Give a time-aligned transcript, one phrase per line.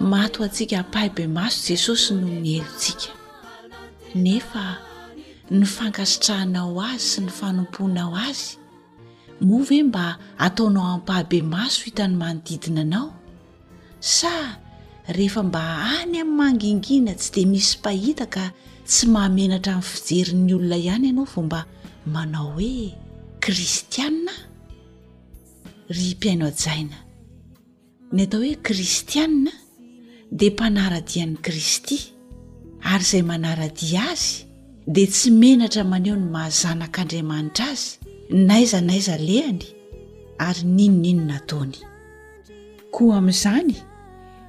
[0.00, 3.10] mato atsika apahaibe maso jesosy noho ny elontsika
[4.14, 4.64] nefa
[5.50, 8.58] ny fankasitrahanao azy sy ny fanomponao azy
[9.48, 13.10] movhe mba ataonao ampahibe maso hitany manodidina anao
[14.00, 14.32] sa
[15.16, 18.42] rehefa mba hany amin'ny mangingina tsy di misy mpahitaka
[18.86, 21.60] tsy mahamenatra amin'ny fijerin'ny olona ihany ianao fo mba
[22.12, 22.92] manao hoe
[23.40, 24.32] kristianna
[25.88, 26.98] ry mpiainao dzaina
[28.12, 29.52] ny atao hoe kristianna
[30.30, 31.98] dia mpanaradian'i kristy
[32.92, 34.44] ary izay manaradia azy
[34.86, 37.92] dia tsy menatra maneho ny mahazanak'andriamanitra azy
[38.30, 39.62] naiza naiza lehany
[40.46, 41.76] ary ninoninonataony
[42.94, 43.74] koa amin'izany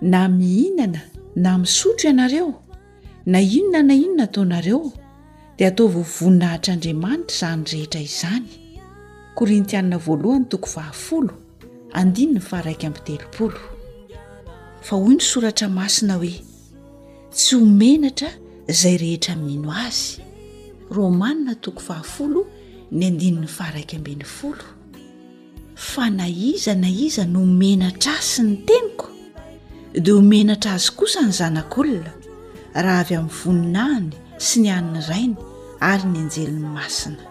[0.01, 0.99] na mihinana
[1.35, 2.53] na misotro ianareo
[3.25, 4.91] na inona na inona taonareo
[5.57, 8.45] dia atao vaovoninahitr'andriamanitra izany rehetra izany
[9.35, 10.01] korintianat
[14.87, 16.31] fa hoy no soratra masina hoe
[17.37, 18.29] tsy homenatra
[18.71, 20.21] izay rehetra mino azy
[20.95, 22.39] romanina tokofahafolo
[22.97, 24.63] ny andinn'ny faharaikambn'ny folo
[25.89, 29.07] fa na iza na iza no omenatra aysy ny tenyko
[30.03, 32.11] dia homenatra azy kosa ny zanak'olona
[32.83, 34.09] raha avy amin'ny voninahiny
[34.47, 35.35] sy ny any rainy
[35.91, 37.23] ary ny anjelin'ny masina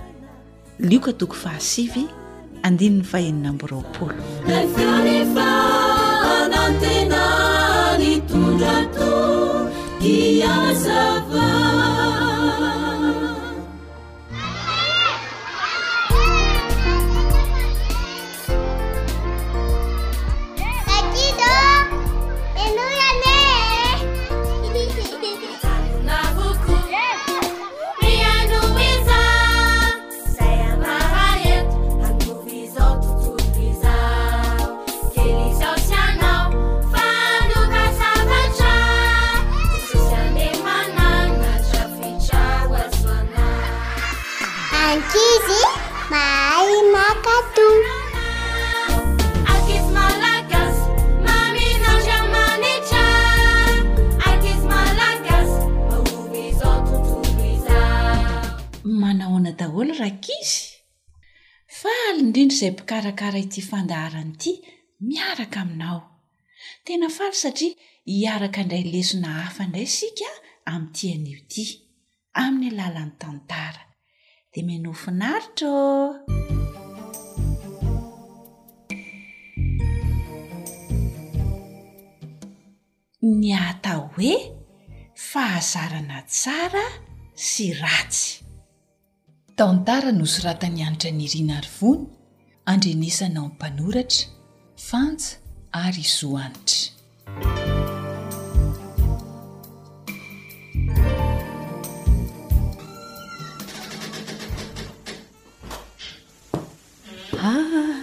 [0.89, 2.05] lioka tokofahasiy
[2.69, 3.81] andi'ny ahenambrolo
[8.37, 9.01] دط
[10.03, 11.37] كيازب
[62.37, 64.53] rindry izay mpikarakara ity fandaharany ity
[65.09, 66.01] miaraka aminao
[66.85, 67.73] tena faly satria
[68.13, 70.29] hiaraka indray lesona hafa indray sika
[70.73, 71.65] amin'nyti an'io ity
[72.45, 73.83] amin'ny alalan'ny tantara
[74.53, 75.75] dia minofinaritra
[83.41, 84.33] ny atao hoe
[85.31, 86.85] fahazarana tsara
[87.51, 88.29] sy ratsy
[89.59, 92.07] tantara nosoratanyanitra ny iriana ary vono
[92.72, 94.27] andrenisanao mmpanoratra
[94.88, 95.25] fanjy
[95.82, 96.81] ary zoanitra
[107.44, 108.03] ah,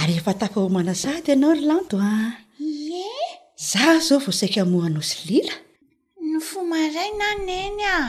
[0.00, 2.32] ary efa tako omanazady ianao lanto a ah.
[2.66, 3.04] e
[3.70, 5.54] zah zao vao saika mohanao sy lila
[6.30, 8.08] ny fo maraina neny a ah.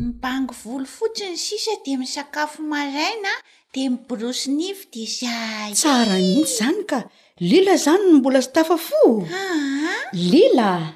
[0.00, 3.32] mibangy volo fotsi ny sisa dia misakafo maraina
[3.74, 7.10] tsara nitsy zany ka
[7.42, 9.90] lila zany n mbola stafa fo ah.
[10.14, 10.94] lila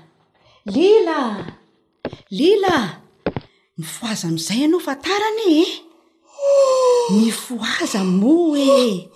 [0.63, 1.43] lila
[2.31, 2.81] lila e.
[3.27, 3.31] e.
[3.79, 5.51] ny foaza amizay anao fataranye
[7.19, 9.07] nyfoaza mo e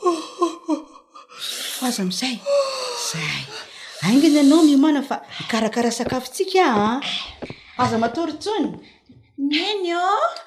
[1.78, 2.34] faza mzay
[3.10, 3.42] zay
[4.02, 7.00] aingina anao mimana fa mikarakarah sakafontsika ah.
[7.82, 8.68] aza matoryntsony
[9.50, 9.88] nn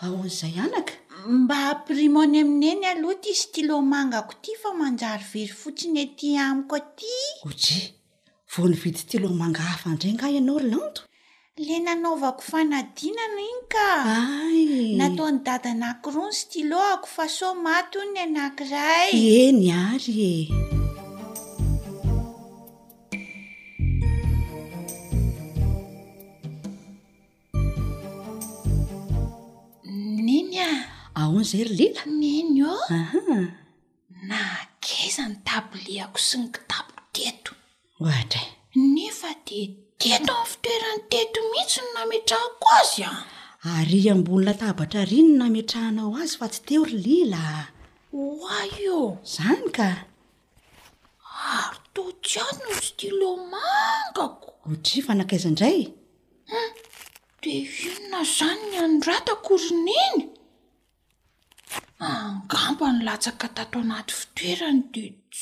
[0.04, 0.94] an'zay anaka
[1.28, 7.12] mba primony amineny aloha ty stylo mangako ty fa manjary very fotsiny ty amiko ty
[7.48, 7.94] ojy
[8.54, 11.02] vony vidy stylo manga hafa indraygah ianao orlando
[11.68, 17.98] la nanaovako fanadinana iny kaa nataony dada naki roa ny stylo ako fa so maty
[18.00, 20.22] o ny anakiray e nyary
[30.06, 30.70] e nenya
[31.22, 32.74] aonizay ry lila nenya
[34.30, 37.52] naakaiza ny tabiliako sy ny kitapoko teto
[38.04, 38.44] oatra
[38.94, 39.60] nefa de
[40.02, 43.14] teto amny fitoerany teto mihitsy no nametrahako azy a
[43.80, 47.44] ary ambonynatabatra rino no nametrahanao azy fa tsy teo ry lila
[48.22, 49.88] oa io izany ka
[51.60, 54.24] ary to tiato nystilo mangako
[54.70, 55.80] otri fa nakaiza indray
[57.42, 57.52] de
[57.86, 60.18] inona izany ny anodratakoroneny
[62.26, 65.40] angambo ny latsaka tatao naty fitoerany tes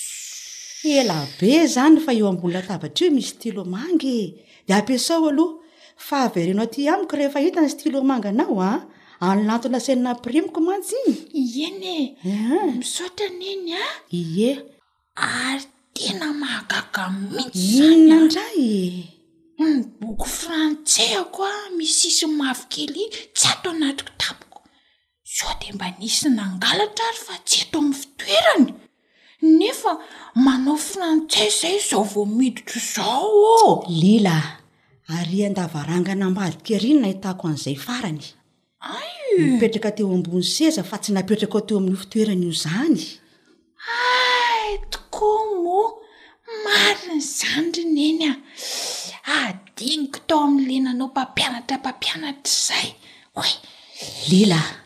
[0.95, 4.23] elabe zany fa eo ambolyna tavatra io misy stylomangy e.
[4.67, 5.55] de ampiasao aloha
[6.07, 8.81] fa averenao aty amiko rehefa hitany stylomanga anao an ah?
[9.31, 10.97] anonato nasaninampirimiko mantsy
[11.39, 11.97] iny ien e
[12.31, 12.69] eh?
[12.79, 13.95] misaotrana eny a ah?
[14.21, 14.49] ie
[15.43, 15.65] ary
[15.97, 18.85] tena mahagaga mihits yinnandray ah.
[18.85, 19.59] e.
[19.59, 23.03] ny boky frantsais akoa misy isy mavykely
[23.35, 24.43] tsy atao natry ktapo
[25.35, 28.67] so de mba nisy nangalatra ary fa tsy atao amin'ny fitoerany
[29.59, 29.91] nefa
[30.45, 33.71] manao firantsai zay zao vao miditro izao
[34.01, 34.35] lila
[35.17, 38.25] ary andavaranga nambadika aryny na hitahko an'izay farany
[39.45, 42.99] nipetraka teo ambony seza fa tsy napetrako teo amin'yio fitoerana io zany
[43.95, 43.99] a
[44.93, 45.81] tokoa no
[46.63, 48.35] mari ny zanydrineny a
[49.49, 52.87] adiniko tao ami''lenanao mpampianatra mpampianatra zay
[53.41, 53.53] oe
[54.31, 54.82] lila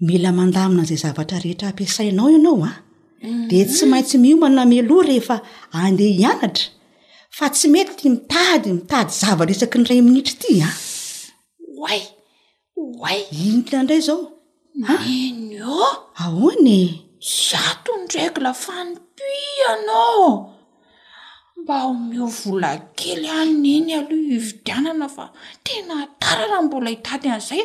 [0.00, 2.74] mila mandamina izay zavatra rehetra ampiasainao ianao ah.
[3.22, 3.44] mm.
[3.46, 5.36] a de tsy maintsy miomana amiloha rehefa
[5.82, 6.66] andeha hianatra
[7.36, 10.76] fa tsy mety ti mitady mitady zava resaky nyiray minitry ty a ah.
[11.84, 12.02] oay
[13.02, 14.20] oay inla ndray zao
[15.18, 15.94] eny o oh.
[16.22, 16.80] ahoanye
[17.38, 19.30] zato ndraiky lafa nipi
[19.72, 20.22] anao
[21.60, 25.24] mba omeo vola kely anneny aloa ividianana fa
[25.64, 27.64] tena tara raha mbola hitady an'izay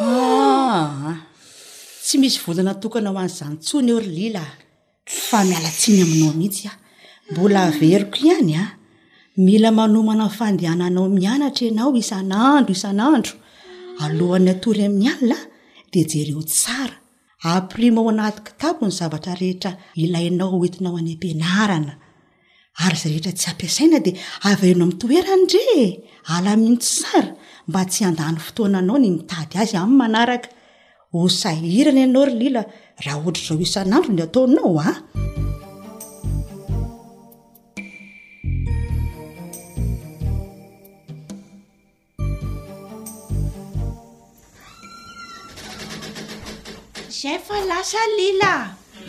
[0.00, 1.22] Ah.
[2.02, 4.42] tsy misy vodana tokana ho an'izany tsony eo rylila
[5.28, 6.78] fa mialatsiny aminao mihitsy a ah.
[7.30, 8.70] mbola averiko ihany a ah.
[9.46, 13.34] mila manomana fandehananao mianatra ianao isan'andro isan'andro
[14.02, 15.38] alohan'ny atory amin'ny alina
[15.92, 16.96] de jereo tsara
[17.50, 19.70] amprima ao anaty kitabo ny zavatra rehetra
[20.02, 21.92] ilainao oentinao any ampianarana
[22.82, 24.10] ary za rehetra tsy ampiasaina de
[24.48, 25.68] avnao mitoerany dre
[26.34, 27.30] alamihintsy sara
[27.68, 30.48] mba tsy andany fotoananao ny nitady azy ami'ny manaraka
[31.20, 32.62] osahirana ianao ry lila
[33.04, 34.92] raha ohatra zao isan'andro ny ataonao a
[47.20, 48.52] zay fa lasa lila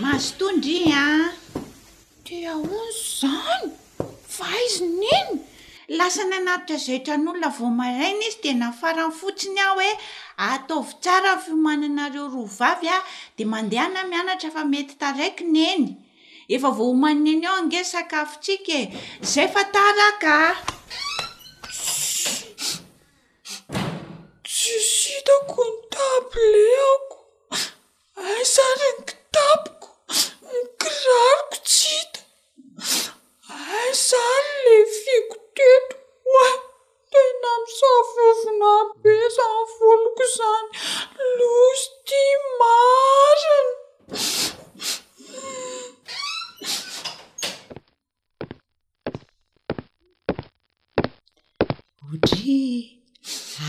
[0.01, 1.05] mahasotondri a
[2.25, 3.63] dia oy zany
[4.35, 5.31] fa aizinyiny
[5.87, 9.91] lasany anatitra izay htran'olona vo maraina izy di nafarany fotsiny aho hoe
[10.51, 12.99] ataovy tsara fomany anareo ro vavy a
[13.37, 15.85] de mandeha na mianatra fa mety taraiky neny
[16.55, 18.81] efa vo homaneny ao ange sakafo tsikae
[19.31, 20.35] zay fa taraka
[24.49, 27.17] tsysitako nytableko
[28.31, 29.89] aiarynkitapoko
[30.51, 32.19] ny iraroko sita
[33.55, 36.45] aayle tetoa
[37.11, 38.71] tena misavovona
[39.01, 40.69] be zavoloko zany
[41.37, 42.23] losy ty
[42.59, 43.73] marana
[52.11, 52.57] ohtry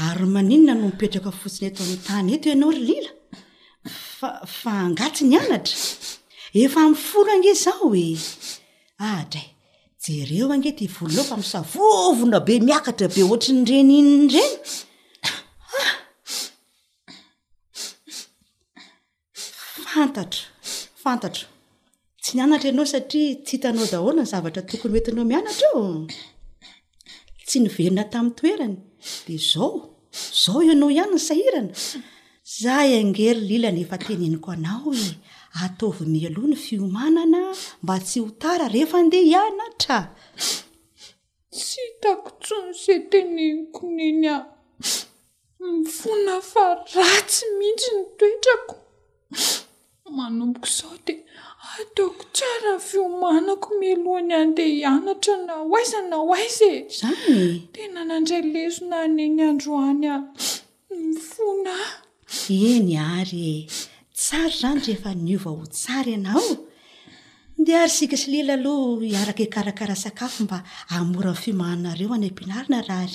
[0.07, 3.11] aro maninona no mipetraka fotsiny eto amny tany eto ianao rylila
[4.19, 5.77] fafa angatsi ny anatra
[6.63, 8.07] efa miyforanga zao oe
[9.11, 9.55] ahdra e ah,
[10.13, 14.57] jereo angety hivolonao fa misavovona be miakatra be ohatra nyreny inny renyh
[19.93, 20.43] fantatro
[21.03, 21.47] fantatro
[22.23, 25.83] tsy nyanatra ianao satria tsy hitanao dahona ny zavatra tokony etinao mianatra eo
[27.47, 28.77] tsy niverona tamin'ny toerany
[29.27, 29.69] de zao
[30.43, 31.73] zao ianao ihany ny sahirana
[32.61, 35.07] za iangery lilany efa teneniko anao e
[35.65, 37.41] ataovy miloa ny fiomanana
[37.83, 39.99] mba tsy hotara rehefa andeha hianatra
[41.57, 44.37] tsy hitako tsono sey teneniko neny a
[45.79, 48.75] mifona fa ratsy mihitsy ny toetrako
[50.17, 51.17] manomboko izao dia
[51.77, 56.77] ataoko tsara fiomanako mialohany andeha hianatra na ho aiza na ho aizee
[57.09, 57.43] any
[57.75, 60.17] tena nandray lezona aneny androany a
[61.07, 61.95] mifona ah
[62.73, 63.59] eny ary e
[64.17, 66.47] tsara zany rehefa niova ho tsara ianao
[67.61, 70.59] nde ary sika sy lila aloha iaraky karakarah sakafo mba
[70.97, 73.07] amora fimananareo any am-anana raha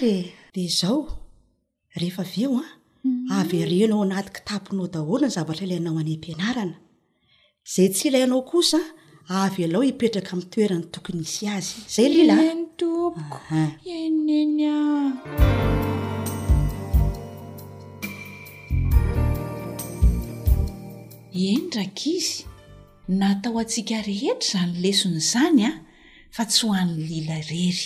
[0.00, 0.16] zy
[0.54, 0.96] di zao
[1.96, 2.70] ehefa aveo an
[3.38, 4.06] avy arenao mm.
[4.08, 6.76] anaty kitaponao daholo ny zavatra ilainao any am-pianarana
[7.74, 8.80] zay tsy ilainao kosa
[9.44, 12.36] avy alao ipetraka aminy toerany tokony isy azy zaylla
[21.48, 22.34] enyra ankizy
[23.18, 25.76] natao antsika rehetra izany leson' izany a ah,
[26.36, 27.84] fa tsy ho an'ny lila rery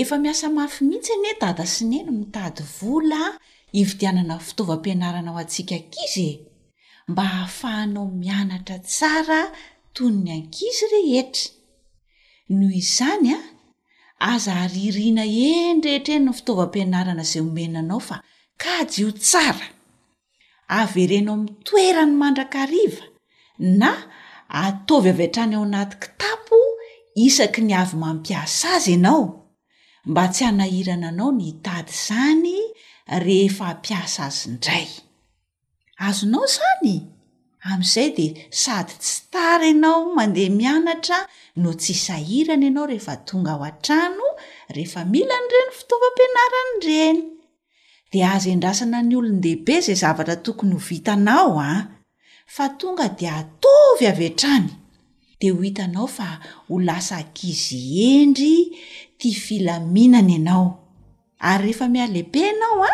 [0.00, 3.34] efa miasa mafy mihitsy eny hoe dada sine no mitady vola ah,
[3.76, 6.28] hividianana fitaovam-pianarana ao antsika ankizy
[7.08, 9.40] e mba hahafahanao mianatra tsara
[9.94, 11.44] toy ny ankizy rehetra
[12.58, 13.48] noho izany a ah,
[14.32, 15.24] aza haririana
[15.54, 18.16] eny rehetreny no fitaovam-pianarana izay homena anao fa
[18.62, 19.66] kajy io tsara
[20.68, 23.04] averenao ami toera ny mandrakriva
[23.80, 23.92] na
[24.62, 26.56] ataovy avy an-trany ao anaty kitapo
[27.24, 29.22] isaky ny avy mampiasa azy ianao
[30.10, 32.54] mba tsy hanahirana anao ny tady izany
[33.24, 34.88] rehefa mpiasa azo indray
[36.06, 36.94] azonao izany
[37.70, 38.32] amin'izay dia
[38.62, 41.18] sady tsy tara ianao mandeha mianatra
[41.62, 44.26] no tsy isahirana ianao rehefa tonga ao an-trano
[44.74, 47.20] rehefa mila nyireny fitomvaampianarany reny
[48.12, 51.72] de azendrasana ny olony lehibe zay zavatra tokony ho vitanao a
[52.46, 54.68] fa tonga de atovy avy an-tramy
[55.40, 56.30] de ho hitanao fa
[56.68, 57.80] ho lasa akizy
[58.14, 58.54] endry
[59.18, 60.66] tya filaminana ianao
[61.50, 62.92] ary rehefa mialehibe ianao a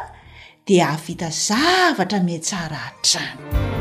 [0.67, 3.74] de aavita zavatra mitsara hatramy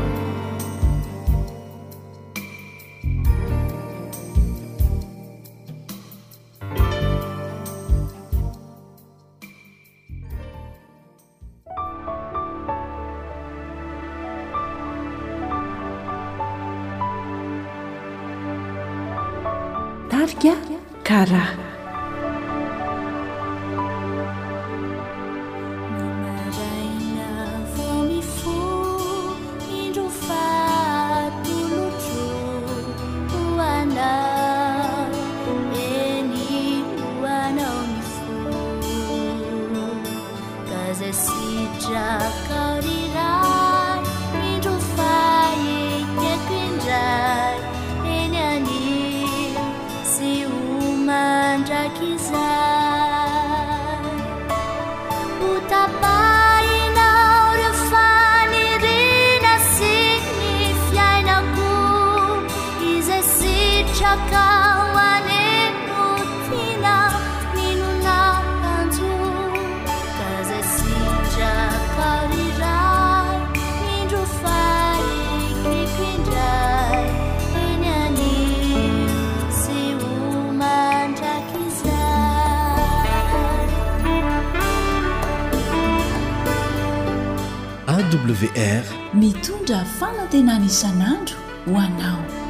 [88.16, 88.84] wr
[89.20, 92.43] mitondra fanantenana isan'andro ho anao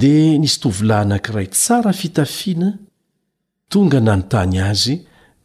[0.00, 2.70] dia nisy tovolahy anankiray tsara fitafiana
[3.70, 4.94] tonga nanontany azy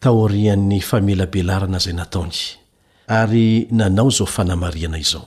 [0.03, 2.37] taorihan'ny famelabelarana izay nataony
[3.17, 3.47] ary
[3.79, 5.25] nanao izao fanamariana izao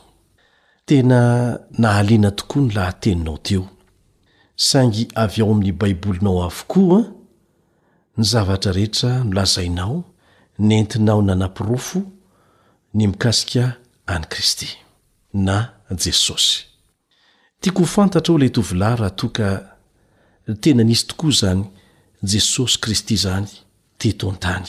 [0.88, 1.18] tena
[1.82, 3.64] nahaliana tokoa ny lahateninao teo
[4.66, 7.02] saingy avy ao amin'ny baibolinao avokoaa
[8.20, 9.96] ny zavatra rehetra milazainao
[10.58, 12.00] nentinao nanampirofo
[12.94, 13.64] ny mikasika
[14.12, 14.68] any kristy
[15.34, 15.56] na
[16.06, 16.52] jesosy
[17.60, 19.48] tiako ho fantatra ho ilay tovilara toa ka
[20.60, 21.62] tena nisy tokoa zany
[22.30, 23.48] jesosy kristy zany
[23.98, 24.68] teto an-tany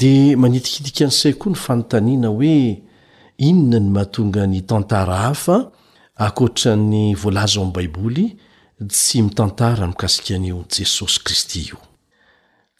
[0.00, 2.56] dia manitikitika an'saiy koa ny fanontaniana hoe
[3.48, 5.56] inona ny mahatonga ny tantara hafa
[6.26, 8.26] akoatrany voalazo amn'y baiboly
[8.86, 11.76] ts mtantaramkasikaojesosy kristyio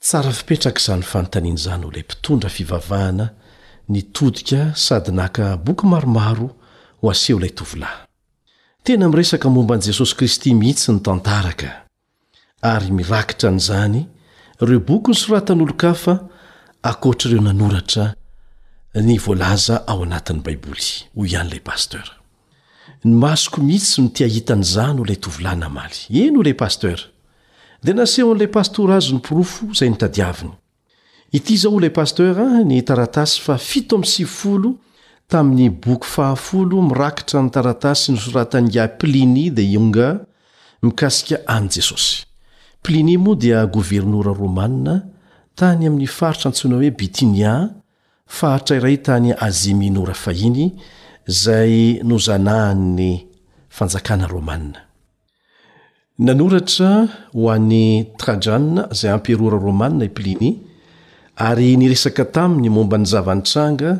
[0.00, 3.26] tsara fipetraka zany fanontaniny zany ho lay pitondra fivavahana
[3.88, 6.50] nitodika sady naka boky maromaro
[7.00, 8.06] ho aseo lay tovolahy
[8.82, 11.82] tena miresaka momba any jesosy kristy mihitsy nytantaraka
[12.62, 14.06] ary mirakitra ni zany
[14.62, 16.20] ireo boky ny soratanolo ka fa
[16.82, 18.14] akoatraireo nanoratra
[19.02, 22.17] nyvolaza ao anatiny baiboly hoy ianyla pastera
[23.04, 27.02] nymasoko mihitsy no tiahitanyzany olay tovolana maly eny ola pastera
[27.82, 30.52] dia naseho nlay pastora azo nyporofo zay nitadiaviny
[31.32, 34.74] ity zao ola pastera ah, nitaratasy fa 790
[35.28, 40.20] taminy boky 0 mirakitra nytaratasy nisoratania plini de ionga
[40.82, 42.26] mikasika any jesosy
[42.82, 45.02] plini mo dia governora romanna
[45.54, 47.70] tany amiy faritra antsona hoe bitinia
[48.26, 50.72] fatra iray tany aziminora fahiny
[51.28, 53.26] zay nozanahan'ny
[53.68, 54.80] fanjakana romanna
[56.18, 56.90] nanoratra
[57.36, 57.84] ho an'ny
[58.18, 60.50] trajanna izay ampiarora romanna i plini
[61.36, 63.90] ary nyresaka taminy momba ny zavantranga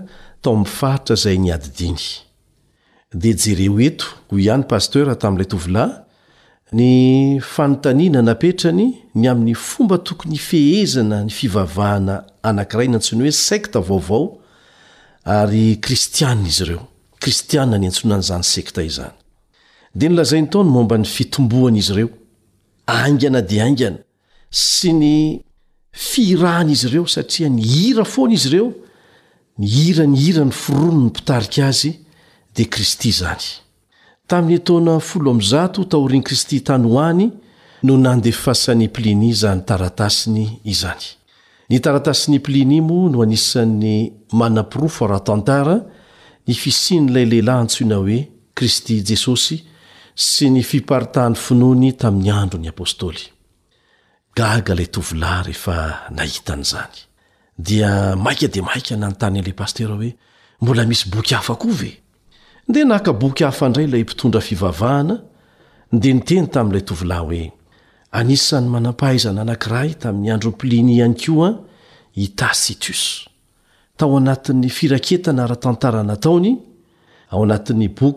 [0.41, 2.07] tao amin'ny faritra zay ny adidiny
[3.23, 5.91] dea jereo eto ho ihany pastera tamin'ilay tovilay
[6.73, 6.89] ny
[7.45, 14.25] fanontaniana napetrany ny amin'ny fomba tokony ifehezana ny fivavahana anankiraynantsiny hoe sekta vaovao
[15.25, 16.85] ary kristianina izy ireo
[17.21, 19.15] kristianna ny antsonan'zany sekta izany
[19.99, 22.09] dia nylazai ny taony momba ny fitombohana izy ireo
[23.01, 23.99] angana dia angana
[24.65, 25.15] sy ny
[26.09, 28.69] fiirahan'izy ireo satria nihira foana izy ireo
[29.63, 31.91] nihira ny hira ny firono ny mpitarika azy
[32.55, 33.47] dia kristy izany
[34.29, 35.11] tamin'ny tonaz
[35.91, 37.31] taoriny kristy tany hoany
[37.83, 41.07] no nandefasany plini zanytaratasiny izany
[41.71, 45.85] ny taratasin'ny plini mo no anisan'ny manaprftta
[46.49, 48.19] ny fisiny ilay lehilahy antsoina hoe
[48.57, 49.59] kristy jesosy
[50.29, 53.27] sy ny fiparitahan'ny finony tamin'ny andro ny apôstôly
[54.39, 55.77] gaga ilay tovilahy rehefa
[56.17, 57.05] nahitan'izany
[57.69, 57.93] dia
[58.25, 60.15] maika dia maika nanontany ale pastera hoe
[60.63, 61.93] mbola misy boky hafa koa ve
[62.69, 65.21] dea naka boky hafa indray ilay mpitondra fivavahana
[65.93, 67.53] dia niteny tamin'ilay tovilahy hoe
[68.19, 71.51] anisan'ny manampahaizana anankiray tamin'ny andron'ny pliniany ko a
[72.23, 73.28] i tasitos
[73.99, 76.51] tao anatin'ny firaketana rahatantara nataony
[77.33, 78.17] aoanatn'ybok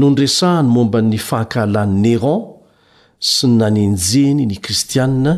[0.00, 2.40] nonresahany mombany fahnkahalan'ny neran
[3.34, 5.34] sy ny naninjeny ny kristiaa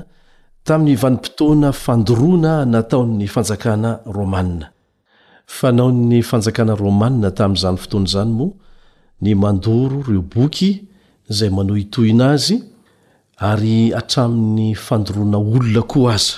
[0.67, 4.67] tamn'ny vanimpotoana fandorona natao'ny fanjakana romana
[5.57, 8.53] fa naony fanjakana romana tam'zany fotoanzany moa
[9.23, 10.71] ny mandoro reo boky
[11.37, 12.57] zay mano itohina azy
[13.51, 16.33] ary atramin'ny fandoroana olona ko azy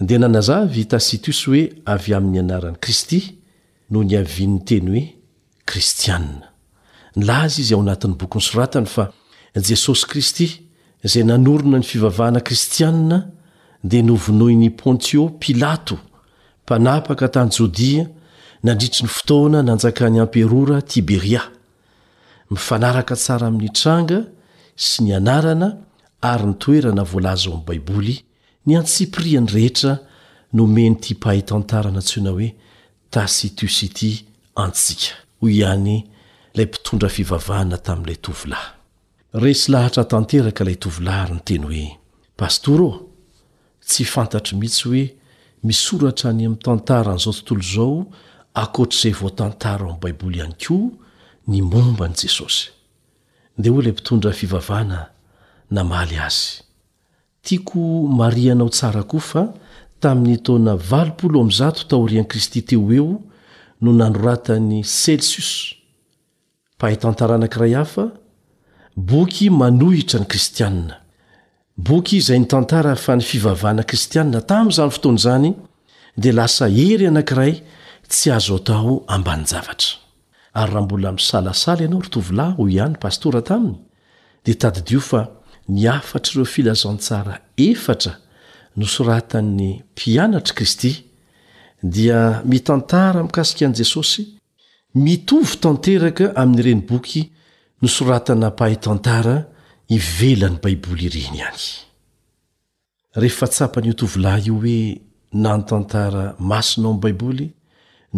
[0.00, 3.20] dia nanazavy ta sitos hoe avy amin'ny anaran'i kristy
[3.90, 5.04] no ny avian'ny teny hoe
[5.68, 6.46] kristianna
[7.16, 9.10] nylazy izy ao anatin'ny bokyny soratany fa
[9.54, 10.46] jesosy kristy
[11.04, 13.18] izay nanorona ny fivavahana kristianna
[13.84, 15.98] dia novonoiny pontio pilato
[16.62, 18.08] mpanapaka tany jodia
[18.64, 21.42] nandritry ny fotoana nanjakany amperora tiberia
[22.50, 24.24] mifanaraka tsara amin'ny tranga
[24.76, 25.76] sy ny anarana
[26.22, 28.16] ary nytoerana voalaza ao amin'ny baiboly
[28.68, 29.96] ny antsipria ny rehetra
[30.56, 32.50] nomeno ty pahay tantarana tseona hoe
[33.10, 34.10] tasitusity
[34.64, 35.96] antsika hoy ihany
[36.54, 38.68] ilay mpitondra fivavahana tamin'ilay tovilahy
[39.44, 41.86] resy lahatra tanteraka ilay tovilaha ry nyteny hoe
[42.40, 42.90] pastorô
[43.88, 45.04] tsy fantatry mihitsy hoe
[45.68, 47.94] misoratra any amin'y tantaran'izao tontolo izao
[48.62, 50.92] akoatr''izay voatantara o amin'ny baiboly ihany koa
[51.50, 52.62] ny momba n' jesosy
[53.58, 54.98] dea hoy ilay mpitondra fivavahna
[55.76, 56.68] namaly azy
[57.42, 57.80] tiako
[58.18, 59.42] marianao tsara koa fa
[60.00, 63.08] tamin'ny taona vz taorian'kristy teo eo
[63.82, 65.50] no nanoratan'ny celsis
[66.78, 68.04] pahay tantara anankiray hafa
[68.96, 70.94] boky manohitra ny kristianna
[71.76, 75.50] boky izay nitantara fa nyfivavahna kristianna tamy izany fotoany zany
[76.16, 77.52] dia lasa hery anankiray
[78.10, 79.92] tsy azo atao ambany zavatra
[80.60, 83.78] ary raha mbola misalasala ianao rtovlahy ho ianny pastora taminy
[84.44, 85.20] dia tadydio fa
[85.74, 87.34] ny afatr'ireo filazantsara
[87.70, 88.12] efatra
[88.80, 90.92] nosoratan'ny mpianatry kristy
[91.94, 92.20] dia
[92.52, 94.22] mitantara mikasika an'i jesosy
[95.04, 97.22] mitovy tanteraka amin'nyireny boky
[97.82, 99.36] nosoratana pahay tantara
[99.92, 101.62] hivelany baiboly ireny hany
[103.22, 104.82] rehefa tsapany otovolahy io hoe
[105.44, 107.46] nany tantara masinao ami' baiboly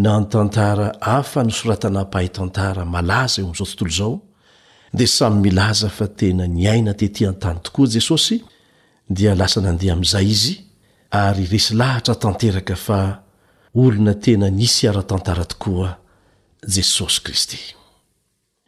[0.05, 4.15] nany tantara hafa nosoratana apahay tantara malaza eo ami'izao tontolo zao
[4.93, 8.37] dia samy milaza fa tena niaina tetỳ an-tany tokoa jesosy
[9.17, 10.55] dia lasa nandeha amin'izay izy
[11.25, 12.99] ary resy lahatra tanteraka fa
[13.83, 15.89] olona tena nisy ara-tantara tokoa
[16.75, 17.59] jesosy kristy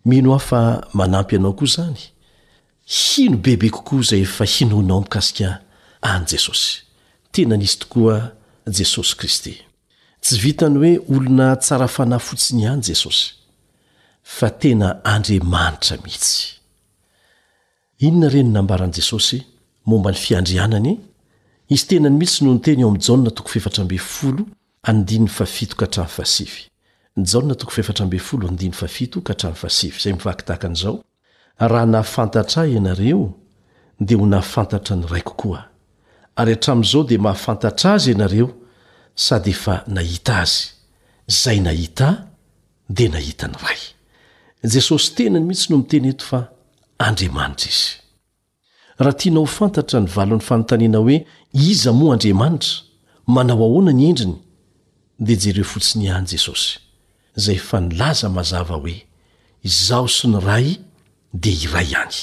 [0.08, 0.60] mino ahofa
[0.98, 2.00] manampy ianao koa izany
[3.00, 5.48] hino bebe kokoa izay efa hinonao mikasika
[6.08, 6.72] any jesosy
[7.32, 8.16] tena nisy tokoa
[8.76, 9.54] jesosy kristy
[10.22, 13.43] tsy vita ny hoe olona tsara fanahy fotsiny iany jesosy
[18.00, 19.44] inona renyn nambaran' jesosy
[19.86, 20.94] momba ny fiandrianany
[21.68, 22.80] izy tenany mitsy nony teny
[30.00, 33.32] eojaa raha nahafantatra ah ianareo
[34.00, 35.68] dia ho nahafantatra ny raiko koa
[36.36, 38.50] ary atramiizao dia mahafantatra azy ianareo
[39.14, 40.68] sady efa nahita azy
[41.28, 42.26] zay nahita ah
[42.88, 43.93] dea nahitany ray
[44.72, 46.40] jesosy tenany mihintsy no miteny eto fa
[47.06, 47.88] andriamanitra izy
[49.04, 51.16] raha tianaho fantatra nyvalon'ny fanontanina hoe
[51.70, 52.74] iza moa andriamanitra
[53.34, 54.36] manao ahoana ny endriny
[55.24, 56.70] dia jereo fotsiny any jesosy
[57.42, 58.96] zay fa nilaza mazava hoe
[59.68, 60.68] izaho sy ny ray
[61.42, 62.18] dia iray any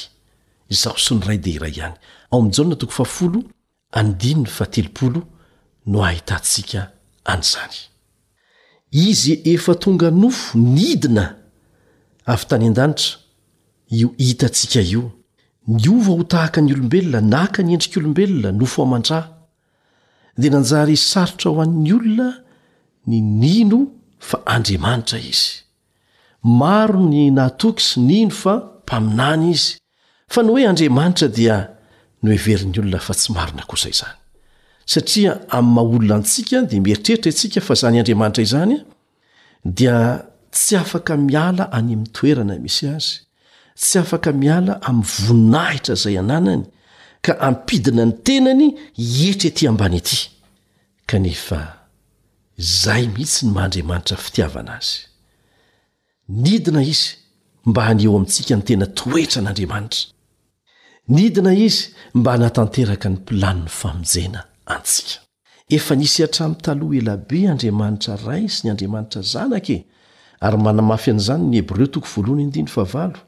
[8.91, 11.40] izy efa tonga nofo nidina
[12.26, 13.18] avy tany an-danitra
[13.90, 15.12] io hitantsika io
[15.68, 19.20] ny ova ho tahaka ny olombelona naka ny endrik'olombelona nofoaman-drà
[20.38, 22.30] dia nanjara hisarotra ho an'ny olona
[23.08, 23.80] ny nino
[24.20, 25.60] fa andriamanitra izy
[26.44, 29.76] maro ny natoky sy nino fa mpaminany izy
[30.32, 31.58] fa no hoe andriamanitra dia
[32.24, 34.18] no heverin'ny olona fa tsy marina kosa izany
[34.86, 38.80] satria amin'ny mahaolona antsika dia mieritreritra antsika fa zany andriamanitra izanya
[39.66, 43.18] dia tsy afaka miala anyami'nytoerana misy azy
[43.84, 46.64] tsy afaka miala amin'ny voninahitra izay ananany
[47.26, 48.68] ka ampidina ny tenany
[49.26, 50.18] ietra etỳ ambany ety
[51.10, 51.62] kanefa
[52.64, 54.98] izay mihitsy ny mahandriamanitra fitiavana azy
[56.44, 57.08] nidina izy
[57.70, 60.04] mba hanyeo amintsika ny tena toetra n'andriamanitra
[61.16, 61.80] nidina izy
[62.18, 64.40] mba hnatanteraka ny mpilaniny famonjana
[64.74, 65.16] antsika
[65.76, 69.78] efa nisy hatramin'ny taloha elabe andriamanitra ray sy ny andriamanitra zanaka
[70.41, 73.19] ary manamafy an'izany ny hebre toko voalohany idiny fa valo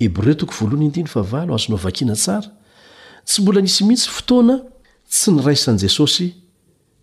[0.00, 2.48] ebre to vona azno vakina tsara
[3.26, 4.54] tsy mbola nisy mihitsy fotoana
[5.12, 6.26] tsy niraisan' jesosy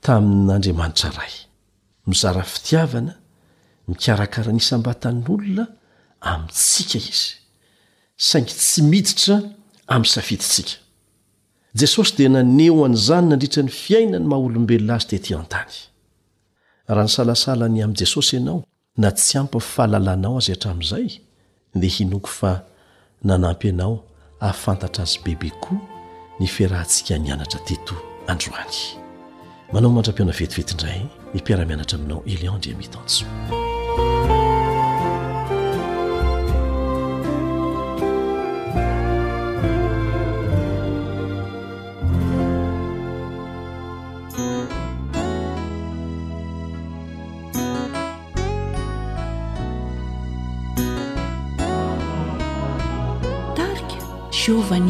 [0.05, 1.33] taminnandriamanitra ray
[2.09, 3.13] mizarafitiavana
[3.89, 5.63] mikarakaranismbatan'n'olona
[6.31, 7.29] amintsika izy
[8.29, 9.35] saingy tsy miditra
[9.93, 15.73] ami'safitisikasos dinaeo an'zany nandritra ny fiaina ny maha olombelona azy tety an-tany
[16.95, 18.59] rah ny salasalany amn'jesosy ianao
[18.97, 21.08] na tsy ampa fahalalanao azy hatramin'izay
[21.79, 22.51] dia hinoko fa
[23.27, 23.95] nanampy anao
[24.41, 25.82] hahafantatra azy bebe koa
[26.39, 27.95] ny firahantsika nianatra teto
[28.32, 28.77] androany
[29.71, 30.99] manao mandram-piana vetiveti indray
[31.34, 33.23] nimpiara-mianatra aminao elion ndrea mitanso
[54.45, 54.83] 十魂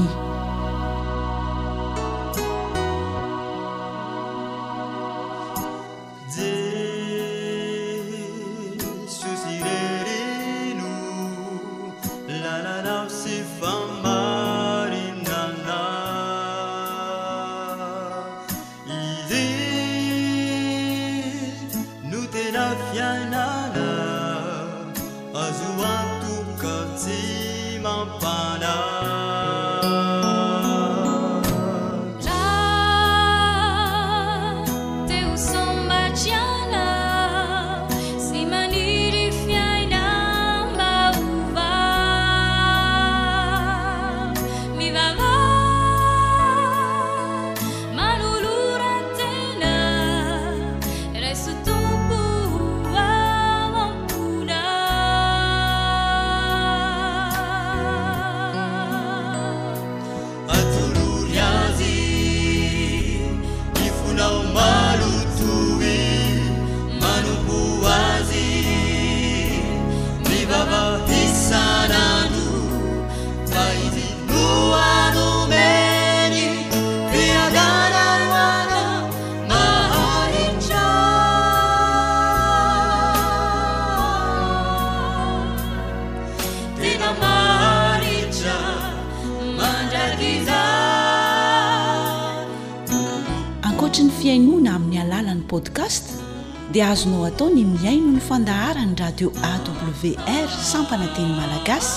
[96.73, 101.91] dia azonao atao ny miaino ny fandahara ny radio awr sammpanateny malagasy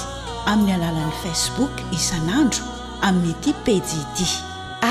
[0.53, 2.65] amin'ny alala n'ni facebook isan'andro
[3.07, 4.19] aminmety pdd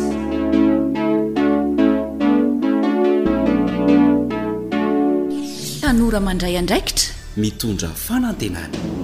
[5.81, 8.98] tanora mandray andraikitra mitondra fanantenany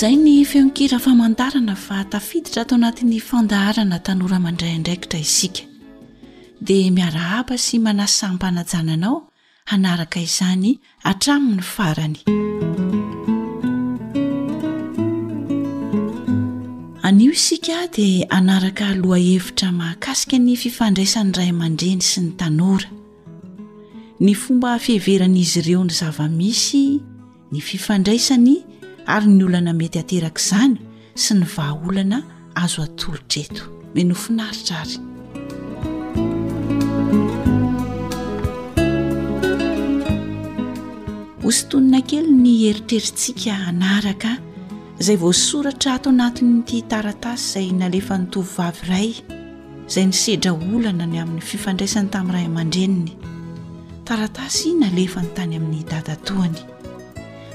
[0.00, 5.64] zay ny feonkira famandarana fa tafiditra atao anatin'ny fandaharana tanoramandrayndraikitra isika
[6.68, 9.16] dia miarahaba sy manasyampanajananao
[9.72, 10.70] hanaraka izany
[11.10, 12.16] atramin'ny farany
[17.08, 22.88] anio isika dia anaraka aloha hevitra mahakasika ny fifandraisany ray aman-dreny sy ny tanora
[24.24, 26.84] ny fomba fiheveran'izy ireo ny zava-misy
[27.52, 28.56] ny fifandraisany
[29.06, 30.74] ary ny olana mety ateraka izany
[31.14, 32.20] sy ny vahaolana
[32.62, 33.62] azo atolotreto
[33.94, 34.98] menofonaritra ary
[41.44, 44.32] hosontonina kely ny heritrerintsika anaraka
[45.00, 49.10] izay voasoratra ato anatinyiti taratasy izay nalefa nitovivavy ray
[49.90, 53.12] izay nisedra olana y amin'ny fifandraisany tamin'ny ray aman-dreniny
[54.08, 56.58] taratasy nalefa ny tany amin'ny dadatoany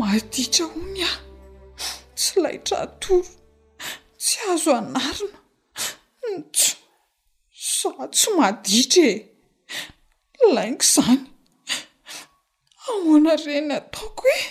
[0.00, 1.16] maroditra ho ny ah
[2.20, 3.22] tsy laitra hatoro
[4.22, 5.38] tsy azo anarina
[7.82, 9.08] za tsy maditra
[10.42, 11.22] e lainko izany
[12.88, 14.42] ahoana ireny ataoko oe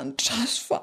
[0.00, 0.78] andraso fa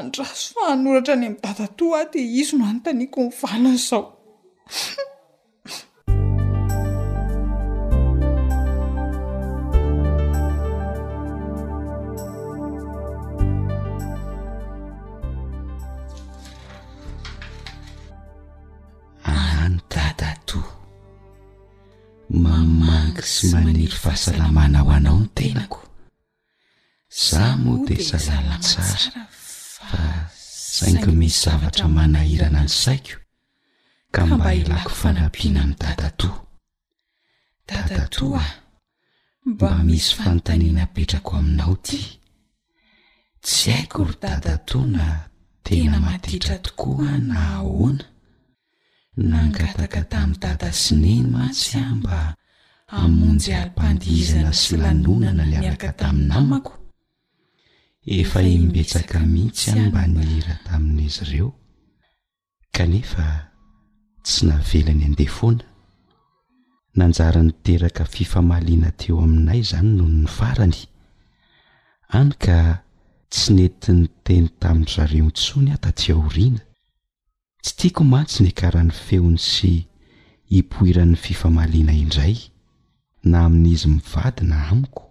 [0.00, 4.02] andraso fa anoratra any amin'ny datato a dia izy no anontaniako ny valana izao
[23.90, 25.80] ry fahasalamana ao anao ny tenako
[27.28, 29.22] za mode salalansara
[29.76, 30.02] fa
[30.74, 33.16] saingo misy zavatra manahirana ny saiko
[34.14, 36.30] ka mba helako fanabiana amnny dadato
[37.68, 38.50] dadato ah
[39.50, 42.00] mba misy fantanina petrako aminao ty
[43.44, 45.04] tsy haiko ry dadato na
[45.66, 48.04] tena matetra tokoa na ahoana
[49.30, 52.18] nangataka tamin'ny dada sineno ma tsy a mba
[52.90, 56.74] amonjy ampandizana sy lanonana nialaka tamin amiko
[58.18, 61.50] efa imbetsaka mihitsy hny mba niira tamin'izy ireo
[62.74, 63.26] kanefa
[64.26, 65.64] tsy nahavelany andefoana
[66.98, 70.80] nanjara niteraka fifamaliana teo aminay izany noho ny farany
[72.20, 72.58] any ka
[73.32, 76.62] tsy nenti ny teny tamin'zareo ntsony atatia oriana
[77.62, 79.74] tsy tiako mantsyny karaha ny feony sy
[80.58, 82.49] ipoiran'ny fifamaliana indray
[83.24, 85.02] na amin'izy mivadyna amiko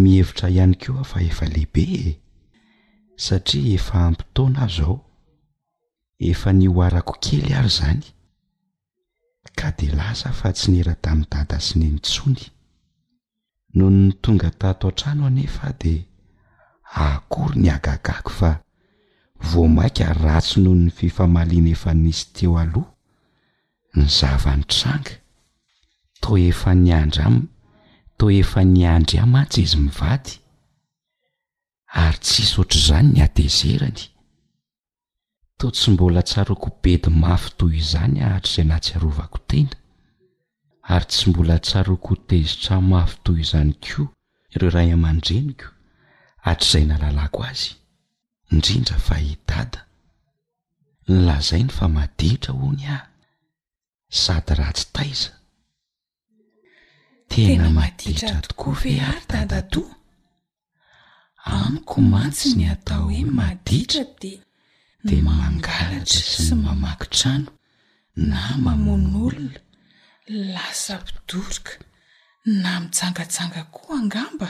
[0.00, 2.20] mihevitra ihany keo aho fa efa lehibe e
[3.24, 4.98] satria efa ampitona azo ao
[6.30, 8.02] efa nioarako kely ary zany
[9.58, 12.42] ka de lasa fa tsy niera-tamin'ny dada sy ny nitsony
[13.76, 15.94] noho ny tonga tato an-trano anefa de
[17.08, 18.50] akory ny agagako fa
[19.48, 22.88] vo mainka ratsy noho ny fifamaliana efa nisy teo aloha
[23.96, 25.12] ny zavanytranga
[26.22, 27.30] to efa niandry a
[28.18, 30.32] to efa niandry ah matsy izy mivady
[32.02, 34.02] ary tsisy otra izany ny atezerany
[35.58, 39.76] to tsy mbola tsaroko bedy mafy toy izany ahatr'izay na tsy arovako tena
[40.90, 44.06] aary tsy mbola tsaroko tezitra mafy toy izany koa
[44.54, 45.68] ireo raha aman-dreniko
[46.50, 47.70] atr'izay nalalako azy
[48.52, 49.80] indrindra fa hidada
[51.08, 53.04] ny lazai ny fa madehitra hony ah
[54.22, 55.30] sady ratsy taiza
[57.32, 59.82] ttena maditrara tokoa ve ary tadato
[61.56, 64.38] amiko mantsy ny atao hoe maditra dea
[65.08, 67.50] de mangalatra sy mamakitrano
[68.30, 69.60] na mamonin'olona
[70.52, 71.72] lasapidorika
[72.62, 74.48] na mijangajanga koa angamba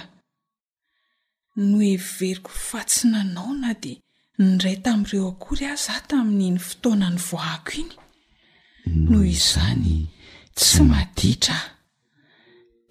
[1.69, 3.99] no everiko fatsinanao na dea
[4.47, 7.95] nyray tami'ireo akory azy zaho tamin' ny fotoana ny voaako iny
[9.09, 9.95] noho izany
[10.59, 11.57] tsy maditra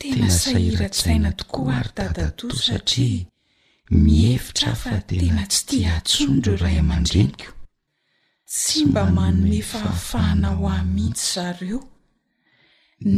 [0.02, 3.26] teena sahira-tsaina tokoa ary tadato satria
[4.06, 7.50] mihevitra afa tena tsy ti atsonyireo ray aman-dreniko
[8.60, 11.80] sy mba manome fahafahana ho an mihitsy zareo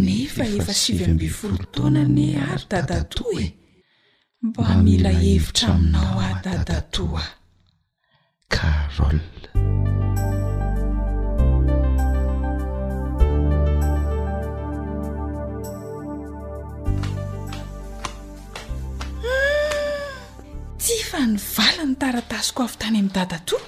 [0.04, 3.54] nefa efa sivy ay mby folotaoana ny ary tadatoe e.
[4.48, 7.26] mba mila hevitra aminao ardadatoa
[8.56, 9.18] carol
[21.18, 23.62] any vala ny taratasoko avy tany am'ny dadatoa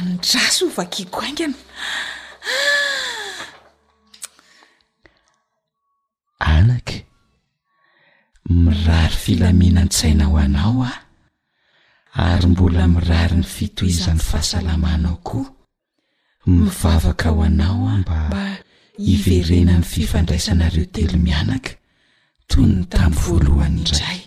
[0.00, 1.56] andraso hovakiko aingana
[6.52, 7.08] anaky ah!
[8.64, 11.00] mirary filamina an-tsaina ho anao a ah.
[12.30, 15.48] ary mbola mirary ny fitoizan'ny fahasalamanao koa
[16.46, 18.42] mivavaka ao anaoa ah, mamba
[19.14, 21.72] iverena n fifandraisanareo telo mianaka
[22.50, 24.20] tonyny tam' voalohany iray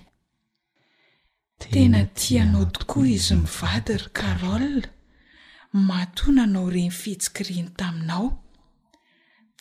[1.69, 4.87] tena tianao tokoa izy mivady ry carole
[5.87, 8.25] matona anao ireny fitsikiriny taminao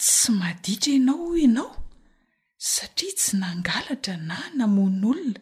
[0.00, 1.70] tsy maditra ianao hoy ianao
[2.72, 5.40] satria tsy nangalatra na namonin'olona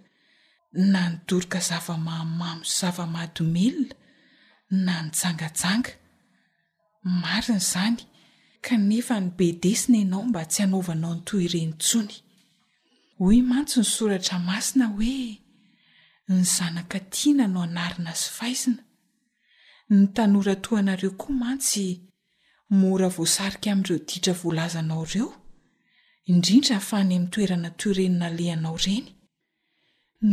[0.92, 3.94] na nidorika zavamaomamo zava-mahadomelna
[4.84, 5.92] na nijangajanga
[7.22, 8.00] marin'izany
[8.66, 12.14] kanefa ny bedesina ianao mba tsy hanaovanao ny toy irenyntsony
[13.20, 15.16] hoy mantso ny soratra masina hoe
[16.28, 18.82] ny zanaka tia na no anarina sy faizina
[19.92, 21.84] ny tanora to anareo koa mantsy
[22.80, 25.28] mora voasarika amin'ireo ditra voalazanao ireo
[26.32, 29.06] indrindra hahafaany amin'ny toerana toyrenina lehanao ireny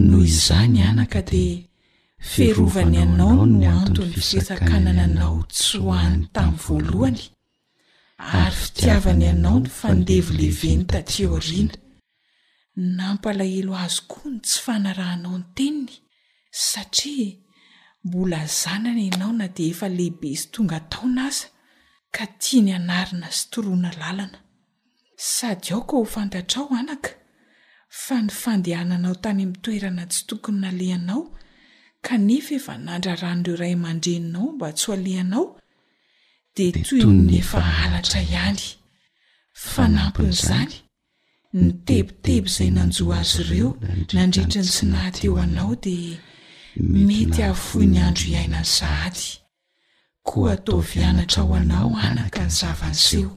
[0.08, 1.60] noho iza ny anaka dia
[2.32, 7.22] fearovanny ianao no antony fisakanana anao tsoany tamin'ny voalohany
[8.42, 11.76] ary fitiavany ianao ny fandevoleveny tateorina
[12.76, 15.94] nampalahelo azo koa ny tsy fanarahanao ny teniny
[16.64, 17.36] satria
[18.06, 21.48] mbola zanana ianaona de efa lehibe izy tonga ataona aza
[22.16, 24.40] ka tiany anarina sy toroana lalana
[25.34, 27.12] sady ao ko ho fantatrao anaka
[28.04, 31.24] fa ny fandehananao tany miitoerana tsy tokony naleanao
[32.06, 35.46] kanefa efa nandraran'ireo iray amandreninao mba tsy ho aleanao
[36.56, 38.62] de toyony efa alatra ihany
[39.72, 40.74] fanampn'izany
[41.58, 43.70] ny tebiteby izay nanjoa azy ireo
[44.16, 46.16] nandridrany tsy nahateo anao dea
[47.08, 49.26] mety ahafoy ny andro iaina zahdy
[50.28, 53.32] koa ataovianatra ho anao hanaka ny zava az eo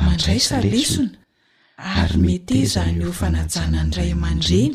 [0.00, 1.18] mandray salisona
[2.00, 4.74] ary metye zany eo fanajana indray amandreny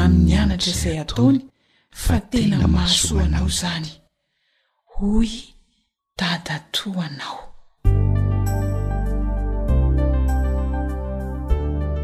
[0.00, 1.38] amin'ny anatra izay ataony
[2.04, 3.88] fa tena maaso anao zany
[4.96, 5.30] hoy
[6.18, 7.51] dada to anao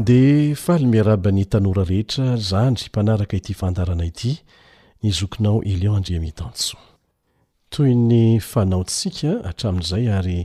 [0.05, 4.31] dia faly miarabany tanora rehetra zandry mpanaraka ity fantarana ity
[5.03, 6.85] nizokinao eleo andrea mitaantsoa
[7.73, 10.39] toy ny fanaontsika atramin'izay ary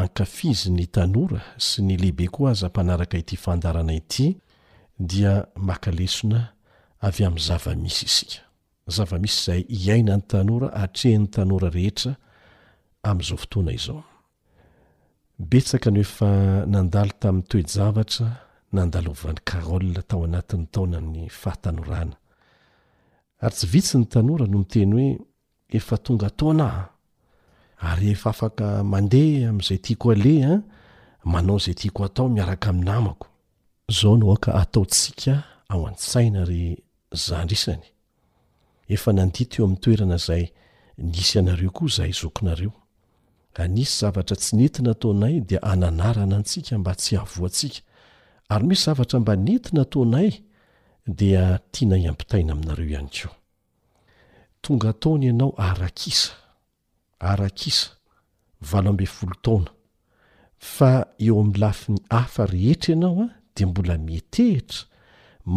[0.00, 4.26] ankafizy ny tanora sy ny lehibe koa aza mpanaraka ity fandaana ity
[4.98, 6.40] dia makalesona
[7.08, 12.12] avy am'ny zavamisy skzaamisy zay iainany tanora atrehn'ny tanora rehetra
[13.08, 16.30] amzao fotoana aobeskano efa
[16.74, 18.28] nandalo tamin'ny toejavatra
[18.76, 22.16] nandalovan'ny karol tao anatin'ny taonanny fahatanorana
[23.44, 25.08] ary tsy vitsy ny tanora no mteny hoe
[25.78, 26.68] efa tonga tona
[27.88, 30.52] ary eefa afaka mandeha am'izay tiako alea
[31.32, 34.30] manao izay tiako atao miaraka ami namakoaanisy
[44.00, 47.80] zavatra tsy nentina taonay dia ananarana antsika mba tsy hahavoantsika
[48.48, 50.30] ary misy zavatra mba nentina taona ay
[51.16, 56.32] diatianaampitaina amiareo ayetonaataonyanao arakisa
[57.20, 57.90] arakisa
[58.70, 59.70] valo ambe folo taona
[60.74, 60.90] fa
[61.24, 64.80] eo am'ny lafi ny hafa rehetra ianao a de mbola metehitra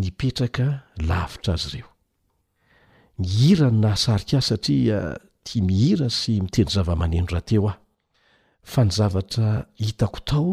[0.00, 0.64] nipetraka
[1.08, 1.84] lavitra azy ireo
[3.20, 5.14] ny hirany nahasarika satria ah,
[5.44, 7.76] tia mihira sy miteny zava-manendo rahateo ah
[8.72, 9.48] fa ny zavatra
[9.84, 10.52] hitako tao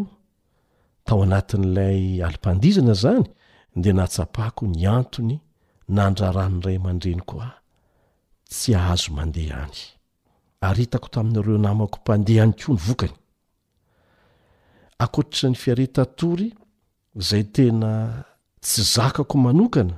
[1.05, 3.25] tao anatin'lay alipandizana zany
[3.81, 5.35] de nahatsapahako ny antony
[5.95, 7.49] nandraranoray aman-drenyko a
[8.51, 9.79] tsy ahazo mande any
[10.67, 13.15] ary hitako taminareo namako mpandeh any koa ny vokany
[15.03, 16.47] akotitry ny fiareta tory
[17.27, 17.89] zay tena
[18.65, 19.95] tsy zakako manokana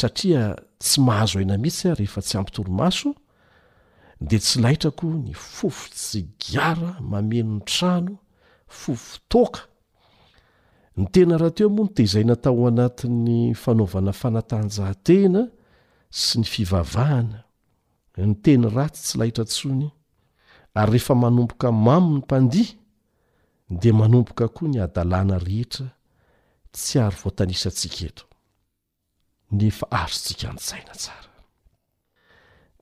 [0.00, 0.42] satria
[0.82, 3.08] tsy mahazo aina mihitsya rehefa tsy ampytoromaso
[4.20, 8.18] de tsy laitra ko ny fofo tsigara mameno n trano
[8.68, 9.62] fofo toka
[10.96, 15.42] ny tena raha teo moano de izay natao anati'ny fanaovana fanatanjahantena
[16.22, 17.38] sy ny fivavahana
[18.28, 19.88] ny teny raty tsy laitra tsony
[20.78, 22.74] ary rehefa manompoka mamy ny mpandiha
[23.80, 25.86] de manomboka koa ny adalana rihetra
[26.76, 28.24] tsy ary voatanisatsiaka eto
[29.56, 31.29] nefa azotsika antsaina tsara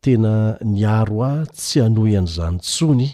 [0.01, 3.09] tena ny aro a tsy anoy an'izany tsony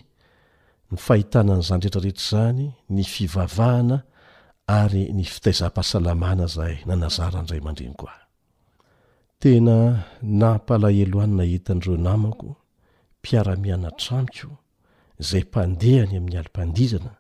[0.91, 3.97] ny fahitanan'izany retraretra zany ny fivavahana
[4.81, 8.17] ary ny fitaizahm-pahasalamana zahy nanazara nray amandreny ko a
[9.41, 9.77] tena
[10.41, 12.51] na mpalahelo any nahitan'ireo namako
[13.19, 14.51] mpiaramiana tramiko
[15.29, 17.15] zay mpandehany amin'ny ali-pandizana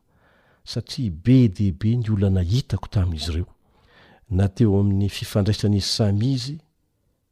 [0.73, 3.47] satria be deibe ny olanahitako tamin'izy ireo
[4.37, 6.57] na teo amin'ny fifandraisan'izy sam izy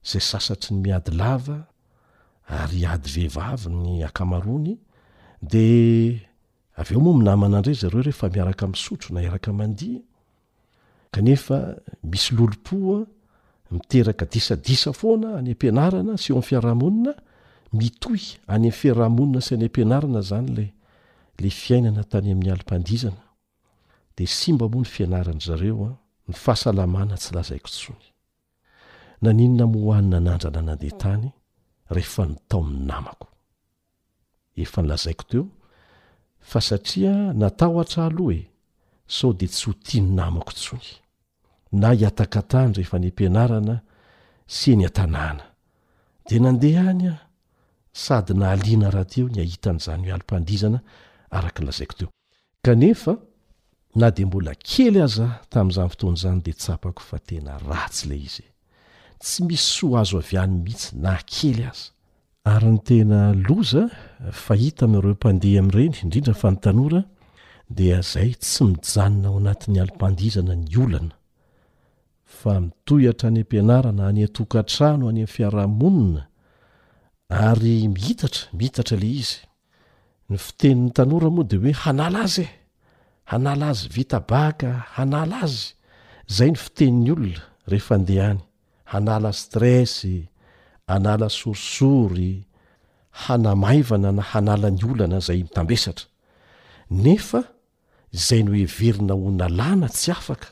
[0.09, 1.59] zay sasatry ny miady lava
[2.49, 4.79] ary ady vehivavy ny akamarony
[5.43, 6.21] de
[6.77, 10.01] aveo moa minamana indray zareo rehfa miaraka misotronakd
[11.11, 13.07] kanefa misy lolopoa
[13.71, 17.15] miteraka disadisa foana any ampianarana sy eo ay fiarahamonina
[17.73, 20.73] mitoy any a'y fiarahamonina sy any ampianarana zany
[21.43, 22.35] aiainatyay
[24.63, 25.39] aboanyeahaaa
[27.49, 27.95] syaiko
[29.23, 31.29] nannna mhoaninaananjana nandeha tany
[31.95, 33.27] rehefa nytaony namako
[34.63, 35.47] efa nylazaiko teo
[36.51, 38.43] fa satria natao atraaalohae
[39.17, 40.91] sao de tsy ho tia ny namako tsony
[41.81, 43.77] na hiatakatandro efa ny m-pianarana
[44.57, 45.45] sya ny atanàhana
[46.29, 47.17] de nandeh any a
[48.05, 50.79] sady na aliana rahateo ny ahitan'zany alpadna
[51.37, 52.09] araklazaiko teo
[52.65, 53.15] kanefa
[54.01, 58.45] na de mbola kely aza tam'izany fotoanazany de ts apako fa tena ratsy la izy
[58.49, 58.52] e.
[59.23, 61.81] tsy misy soa azo avy any mihitsy nakely azy
[62.53, 63.83] ary ny tena loza
[64.45, 67.01] fahita mireo mpandeha amreny indrindra fa nytanora
[67.77, 71.15] dia zay tsy mijanona ao anat'ny alpandizana ny olana
[72.39, 76.23] fa mitoy atrany ampianarana anya-tokatrano any a fiarahamonina
[77.51, 79.37] ary mihitatra mihitatra le izy
[80.31, 82.49] ny fitenin'ny tanora moa de hoe hanala azy e
[83.31, 85.63] hanala azy vitabaka hanala azy
[86.37, 88.39] zay ny fitenin'ny olona rehefadeha ay
[88.97, 90.19] anala stresy
[90.95, 92.33] anala sorisory
[93.23, 96.07] hanamaivana na hanala ny olana zay mitambesatra
[97.05, 97.41] nefa
[98.27, 100.49] zay no everina ho nalàna tsy afaka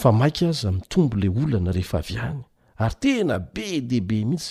[0.00, 2.40] fa mainky azy m' tombo la olana rehefa avy any
[2.84, 4.50] ary tena be debe mihitsy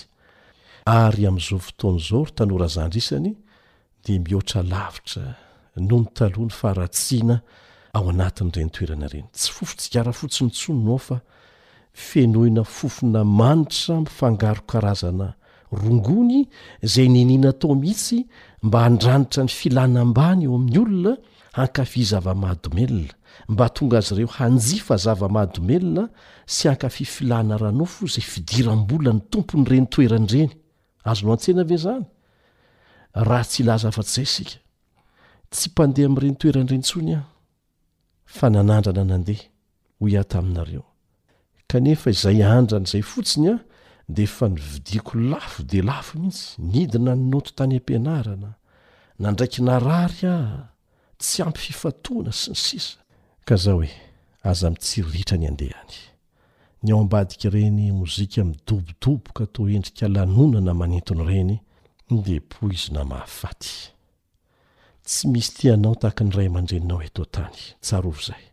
[0.99, 3.31] ary am'izao foton'zao ry tanorazandrisany
[4.03, 5.23] de mihoatra lavitra
[5.87, 7.35] no nytaloany faharatsiana
[7.95, 11.17] ao anat'renytoerana reny tsy fofotsi ara fotsy mitsononoaofa
[11.97, 15.35] fenohina fofona manitra mifangaro karazana
[15.71, 16.47] rongony
[16.83, 18.19] zay ninina tao mihitsy
[18.63, 21.13] mba andranitra ny filanambany eo amin'ny olona
[21.61, 23.13] ankafy zavamahadomelona
[23.49, 26.03] mba tonga azy reo hanjifa zavamahadomelona
[26.45, 30.51] sy ankafy filana rano fo zay fidirambola ny tompony renytoeranreny
[31.09, 31.75] azono atenae
[35.51, 37.19] tzaykemrentoeranrenysnya
[38.37, 39.39] fananandrana nandeh
[39.99, 40.83] hoataminareo
[41.71, 43.55] kanefa izay andran'izay fotsiny a
[44.15, 48.49] de efa ny vidiko lafo de lafo mihitsy nidina ny noto tany ampianarana
[49.21, 50.35] na ndraiky narary a
[51.21, 52.97] tsy ampy fifatoana sy ny sisa
[53.47, 53.89] ka za hoe
[54.49, 55.97] aza mitsirritra ny andeha any
[56.83, 61.55] ny ao ambadika ireny mozika mdobodoboka to endrika lanonana manetony reny
[62.25, 63.71] depo izy na mahafaty
[65.05, 67.59] tsy misy tianao tahaka ny ray amandreninao etotany
[68.11, 68.43] ovzay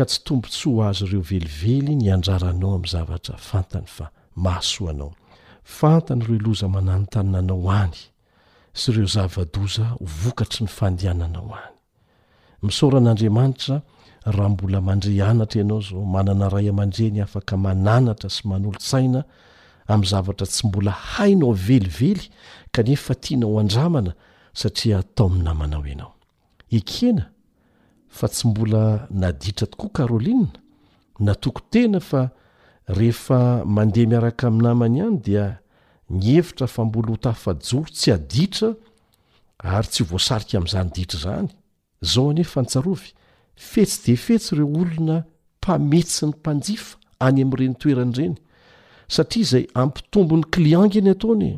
[0.00, 4.06] k tsy tombo tsy ho azy ireo velively ny andraranao am' zavatra fantany fa
[4.44, 5.10] mahasoanao
[5.78, 7.98] fantany reo loza mananyntaninanao any
[8.80, 9.86] sy ireo zavadoza
[10.22, 11.72] vokatry ny fandyananao any
[12.64, 13.76] misoran'andriamanitra
[14.34, 19.20] raha mbola mandre anatra ianao zao manana ray aman-dre ny afaka mananatra sy manolontsaina
[19.92, 22.30] am' zavatra tsy mbola hainao velively
[22.74, 24.12] kanefa tianao andramana
[24.60, 26.12] satria atao ami' namanao ianao
[26.78, 27.24] ekena
[28.10, 30.46] fa tsy mbola naditra tokoa karolia
[31.20, 32.30] na toko tena fa
[32.98, 35.46] rehefa mandeh miaraka miy namany ihany dia
[36.26, 42.94] yevirafambol hotaaoro sydytsy voasaika am'znydiaesaro
[43.70, 45.16] fetsy de fetsy reo olona
[45.58, 46.92] mpametsy ny mpandifa
[47.26, 48.36] any am'ireny toerany reny
[49.14, 51.52] satria zay ampitombo ny cliantgny ataonye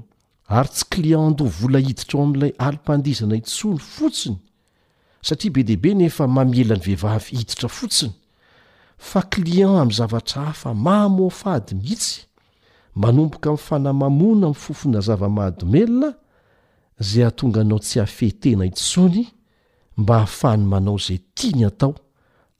[0.59, 4.37] ary tsy client ando vola hiditra ao am'lay alipandizana itsony fotsiny
[5.23, 8.13] satria be deaibe nefa mamiela ny vehivavy hiditra fotsiny
[8.99, 12.21] fa client ami' zavatra hafa mahamofaady mhihitsy
[12.95, 16.15] manomboka myfanamamona amy fofonazavamahadomelona
[16.99, 19.29] zay ahtonga anao tsy afehtena isony
[19.97, 21.95] mba hahafahany manao zay tiany atao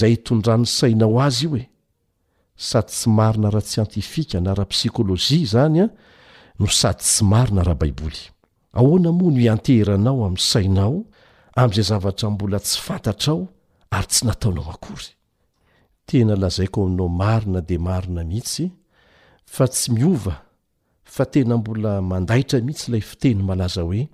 [0.00, 1.46] eaytondran sainao azy
[2.60, 5.88] sady tsy marina raha siantifika na raha psikôlôjia zany a
[6.58, 8.22] no sady tsy marina raha baiboly
[8.72, 11.04] ahoana moa no iantehranao amin' sainao
[11.56, 13.48] am'izay zavatra mbola tsy fantatra ao
[13.90, 15.08] ary tsy nataonao akory
[16.06, 18.64] tena lazaiko ominao marina de marina mihitsy
[19.46, 20.34] fa tsy miova
[21.14, 24.08] fa tena mbola mandahitra mihitsy ilay fiteny malaza hoe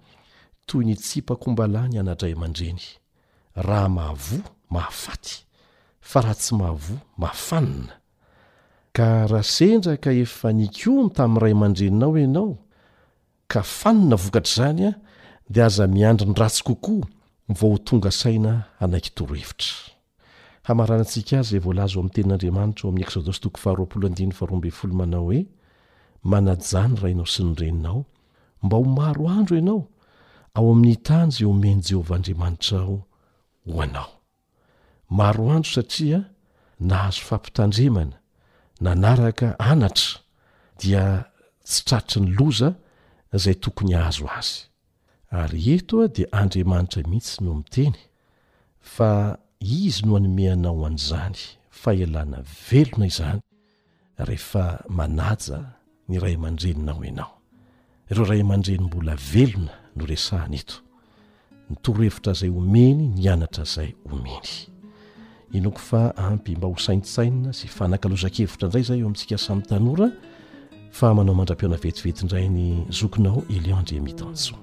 [0.67, 2.81] toy ny tsy pakombala ny anadray aman-dreny
[3.67, 4.39] raha mahavò
[4.75, 5.33] mahafaty
[6.01, 7.95] fa raha tsy mahavò mahafanina
[8.95, 12.51] ka rahasendraka efa nikono tamin'nray aman-dreninao ianao
[13.51, 14.93] ka fanina vokatr' zany a
[15.53, 17.03] di aza miandri nyratsy kokoa
[17.59, 18.53] vahotonga saina
[18.85, 25.41] anatorhevitratsik az e, vlaz o am'tenin'andriamanitra oam'y eôdsna oe
[26.33, 28.01] manajany rainao sy ny reninao
[28.63, 29.81] mba ho maro andro anao
[30.57, 32.97] ao amin'ny itanjy eomeny jehovahandriamanitrao
[33.67, 34.11] ho anao
[35.19, 36.21] maroandro satria
[36.81, 38.17] nahazofampitandremana
[38.85, 40.11] nanaraka anatra
[40.83, 41.05] dia
[41.69, 42.69] tsy traotry ny loza
[43.37, 44.53] izay tokony azo azy
[45.41, 47.97] ary eto a dia andriamanitra mihitsy no miteny
[48.95, 49.11] fa
[49.85, 51.39] izy no hanomeanao an'izany
[51.81, 53.41] fa hialana velona izany
[54.29, 54.65] rehefa
[54.99, 55.59] manaja
[56.09, 57.33] ny ray aman-dreninao ianao
[58.11, 60.77] ireo ray aman-dreny mbola velona no resahn eto
[61.71, 64.41] nytorohevitra izay homeny ny anatra izay homeny
[65.55, 70.09] inoko fa ampy mba ho sainsaina zay fananka loza-kevitra indray zay eo amintsika samy tanora
[70.99, 72.67] fa manao mandrapiona vetivetindray ny
[72.99, 74.55] zokinao ileo andre mitanso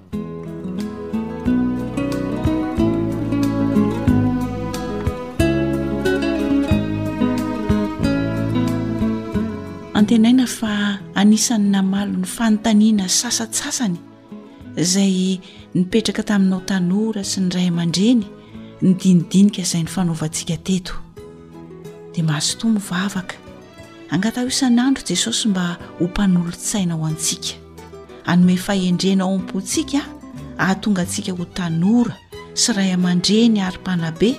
[9.98, 10.72] antenaina fa
[11.20, 13.96] anisany namalo 'ny fanontaniana sasatsasany
[14.82, 15.14] izay
[15.76, 18.24] nipetraka taminao tanora sy ny ray aman-dreny
[18.82, 20.94] nydinidinika izay ny fanaovantsika teto
[22.14, 23.34] dia mahazotoa my vavaka
[24.10, 27.54] angataho isanyandro jesosy mba ho mpanolosainao antsika
[28.26, 30.00] anome fahendrenao am-pontsika
[30.58, 32.16] haha tonga antsika ho tanora
[32.54, 34.30] sy ray aman-dre ny ari-pana be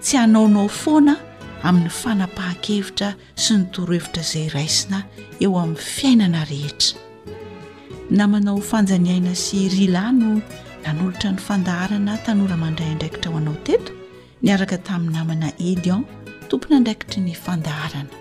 [0.00, 1.16] tsy anaonao foana
[1.64, 4.98] amin'ny fanapaha-kevitra sy nytorohevitra izay raisina
[5.40, 7.00] eo amin'ny fiainana rehetra
[8.10, 10.40] namanao fanjanyaina sy rya lano
[10.90, 13.92] anyolotra ny fandaharana tanora mandray ndraikitra ho anao teta
[14.44, 16.02] niaraka tamin'ny namana edian
[16.48, 18.12] tompony andraikitry ny fandaharana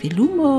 [0.00, 0.52] velomo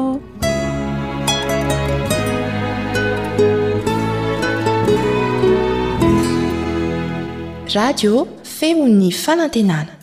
[7.77, 8.13] radio
[8.57, 9.93] femo'ny fanantenana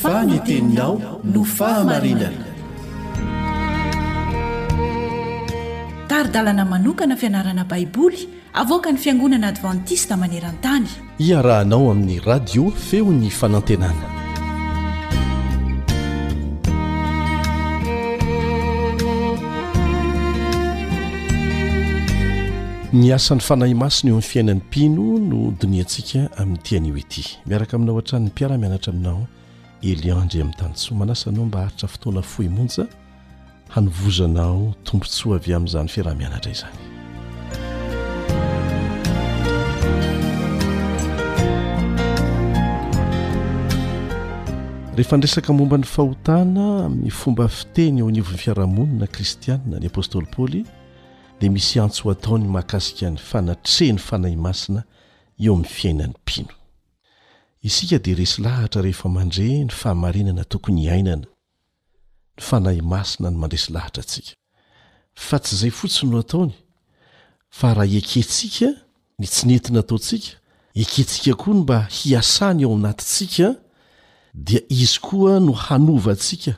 [0.00, 0.94] fanenteninao
[1.34, 2.41] no fahamarinaa
[6.22, 10.86] rdalana manokana fianarana baiboly avoka ny fiangonana advantista maneran-tany
[11.28, 14.06] iarahanao amin'ny radio feo ny fanantenana
[22.92, 27.94] ny asan'ny fanahy masina io ny fiainany pino no doniantsika amin'ny tian'io ity miaraka aminao
[27.96, 29.26] ohantranyny mpiaramianatra aminao
[29.82, 32.86] elianndre amin'ny tany soa manasany o mba aritra fotoana foimonja
[33.74, 36.78] hanovozanao tompontsoa avy amin'izany firah-mianatra izany
[44.96, 50.60] rehefa ndresaka momba ny fahotana amin'ny fomba fiteny eo aniovon'ny fiarahamonina kristianna ny apôstôly paoly
[51.40, 54.80] dia misy antso ataony mahakasika ny fanatrehny fanahy masina
[55.40, 56.52] eo amin'ny fiainany mpino
[57.62, 61.26] isika dia resy lahatra rehefa mandre ny fahamarinana tokony iainana
[62.38, 64.34] nyfanay masina ny mandresy lahatra atsika
[65.14, 66.52] fa tsy izay fotsiny ho ataony
[67.58, 68.68] fa raha ekentsika
[69.18, 70.30] ny tsy nenti nataontsika
[70.82, 73.46] ekentsika koa ny mba hiasany ao aminatintsika
[74.34, 76.52] dia izy koa no hanovantsika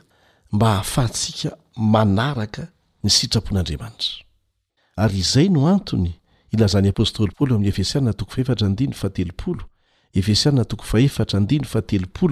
[0.51, 2.63] mba hahafahntsika manaraka
[3.03, 4.15] ny sitrapon'andriamanitra
[4.95, 6.13] ary izay no antony
[6.53, 8.09] ilazany apostoly paoly amin'yefesiaa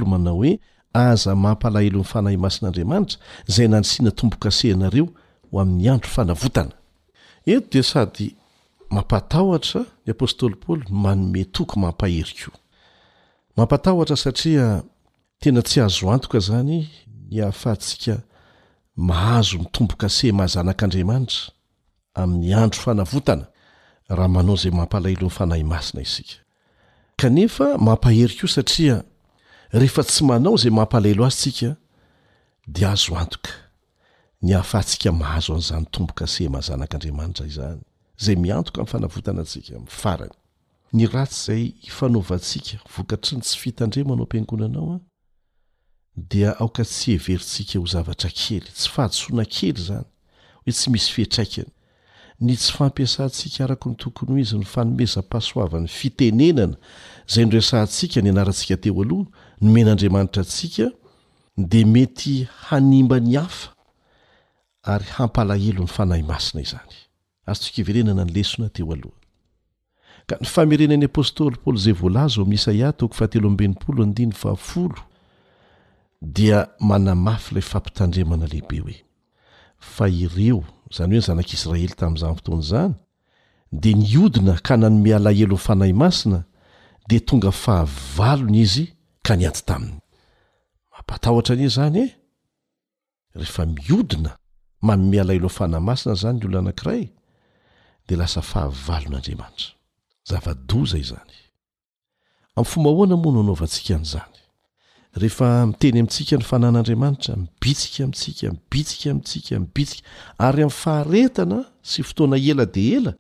[0.06, 0.60] manao hoe
[0.94, 3.18] aza mampalahelo n'ny fanahy masin'andriamanitra
[3.54, 5.06] zay nandsiana tombokasenareo
[5.56, 6.72] oamin'ny andro fanavana
[7.52, 8.28] et de sady
[8.96, 12.52] mampataotra ny apôstôly paoly manome tok mampaheriko
[13.58, 14.66] mampataotra satria
[15.42, 16.88] tena tsy azoatoka zanyy
[17.42, 18.18] ahazony
[19.80, 20.32] oboaeahaay
[24.72, 29.04] mampaahelo nyanaaiaefa mampaheriko satria
[29.74, 31.76] rehefa tsy manao izay mampalalo azytsika
[32.68, 33.50] de azo antoka
[34.42, 37.82] ny hafahantsika mahazo an'izany tomboka se mazanak'andriamanitra izany
[38.18, 40.32] zay miantoka amin'nfanavotana antsika mifarany
[40.94, 45.00] ny ratsy izay ifanaovantsika vokatry ny tsy fitandremanao am-piangonanao a
[46.16, 50.06] dia aoka tsy heverintsika ho zavatra kely tsy fahatsoana kely zany
[50.66, 51.68] hoe tsy misy fihetraikany
[52.40, 56.78] ny tsy fampiasantsika araky ny tokony ho izy ny fanomezam-pasoavany fitenenana
[57.26, 59.34] zay noresantsika ny anarantsika teo alohano
[59.64, 60.90] nomen'andriamanitra antsika
[61.58, 63.70] dia mety hanimba ny hafa
[64.84, 66.94] ary hampalahelony fanahy masina izany
[67.46, 69.16] ary tsika iverenana ny lesona teo aloha
[70.30, 75.00] ka ny famerenan'i apôstôly paoly zay voalaza o amin'ny isaia toko fahatelo amben'nympolo andiny faafolo
[76.22, 78.96] dia manamafy ilay fampitandremana lehibe hoe
[79.96, 82.94] fa ireo izany hoe ny zanak'israely tamin'izany fotoana izany
[83.82, 86.44] dia niodina ka nanome alahelo n'ny fanahy masina
[87.08, 88.88] dia tonga fahavvalony izy
[89.24, 89.98] ka ny aty tami'ny
[90.92, 94.36] mampatahotra anie zany e rehefa miodina
[94.84, 97.04] manomiala elo fanamasina zany ny olona anankiray
[98.08, 99.72] de lasa fahavalon'andriamanitra
[100.30, 101.34] zava-dozay zany
[102.60, 104.38] ami'y fomba hoana moa no anaovantsika n'izany
[105.22, 110.04] rehefa miteny amintsika ny fanan'andriamanitra mibitsika amitsika mibitsika amitsika mibitsika
[110.48, 111.60] ary ami'ny faharetana
[111.90, 113.12] sy fotoana ela-de ela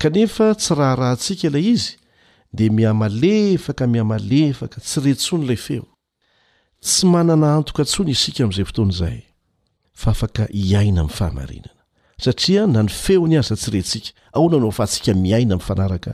[0.00, 1.92] kanefa tsy raha raha ntsika ilay izy
[2.52, 5.84] dia mihamalefaka miha malefaka tsy retsony ilay feo
[6.84, 9.22] tsy manana antoka ntsony isika amin'izay fotoana izaay
[10.00, 11.82] fa afaka hiaina amin'ny fahamarinana
[12.24, 16.10] satria na ny feo ny aza tsy rentsika aoana anao fa atsika miaina amin'ny fanaraka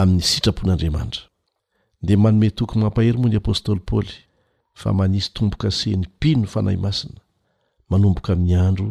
[0.00, 1.24] amin'ny sitrapon'andriamanitra
[2.06, 4.14] dia manome tokony mampahery moany apôstôly paoly
[4.80, 7.20] fa manisy tomboka seny mpin no fanahy masina
[7.90, 8.88] manomboka min'ny andro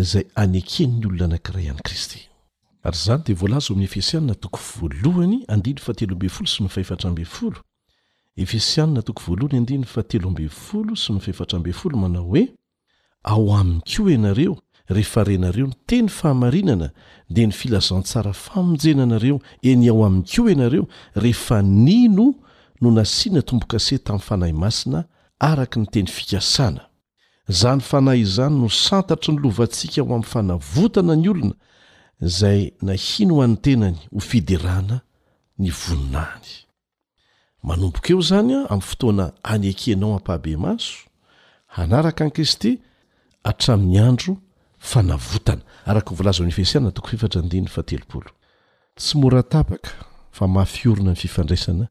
[0.00, 2.20] izay anekeny ny olona anankiray ihan'y kristy
[2.84, 3.08] aols
[11.32, 12.48] fol manao hoe
[13.22, 14.58] ao aminy koa ianareo
[14.88, 16.90] rehefa renareo ny teny fahamarinana
[17.30, 22.34] dia ny filazantsara famonjenanareo eny ao amin koa anareo rehefa nino
[22.80, 25.04] no nasiana tombo-kase tamiy fanahy masina
[25.38, 26.84] araka nyteny fikasana
[27.48, 31.54] zany fanahy izany no santatry ny lovantsika aho amiy fanavotana ny olona
[32.28, 34.96] zay nahino ho an'nytenany ho fiderana
[35.58, 36.48] ny voninaany
[37.62, 40.92] manomboka eo zany a amin'ny fotoana any akianao ampahabe maso
[41.76, 42.70] hanaraka an'y kristy
[43.48, 44.32] atramin'ny andro
[44.78, 48.30] fanavotana araka o volaza onifersinna toko fifatra nydiny fa telopolo
[48.98, 49.90] tsy moratapaka
[50.36, 51.84] fa mahafiorona ny fifandraisana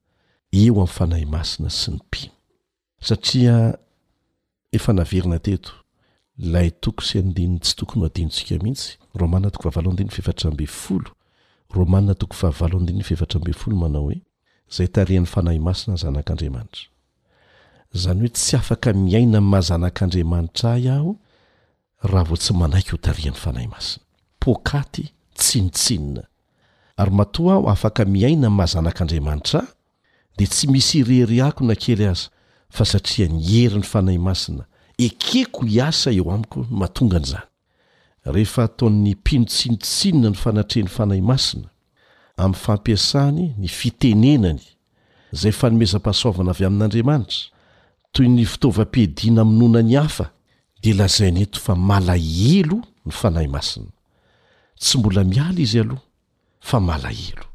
[0.60, 2.32] eo amin'ny fanahy masina sy ny pim
[3.08, 3.56] satria
[4.78, 5.72] efa naverina teto
[6.40, 8.10] lay toko sydinn tsy tony ae
[18.10, 21.12] any hoe tsy afaka miaina ny mahazanak'andriamanitra ah iaho
[22.02, 24.02] raha vo tsy manaiky ho tarian'ny fanahy masina
[24.42, 25.04] pokaty
[25.38, 26.24] tsinitsinina
[26.98, 29.72] ary matoa aho afaka miaina nyy mahazanak'andriamanitra ahy
[30.42, 32.30] de tsy misy irery hako na kely azy
[32.74, 34.66] fa satria nyhery ny fanahy masina
[34.98, 37.50] ekeko hiasa eo amiko no mahatonga n' izany
[38.34, 41.70] rehefa ataon'ny mpinontsinotsinina ny fanatrehn'ny fanahy masina
[42.38, 44.64] amin'ny fampiasany ny fitenenany
[45.34, 47.50] izay fanomezam-pahasoavana avy amin'andriamanitra
[48.14, 50.28] toy ny fitaovam-pidiana aminoana ny hafa
[50.82, 53.92] dia lazainy eto fa mala elo ny fanahy masina
[54.80, 56.06] tsy mbola miala izy aloha
[56.64, 57.46] fa malahelo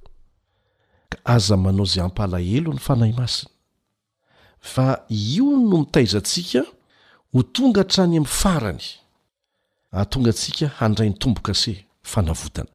[1.11, 3.51] ka aza manao izay hampalahelo ny fanahy masina
[4.61, 6.63] fa io no mitaizantsika
[7.33, 8.81] ho tonga trany am' farany
[9.93, 11.73] atonga ah, tsika handray 'ny tombokase
[12.11, 12.71] fanavotana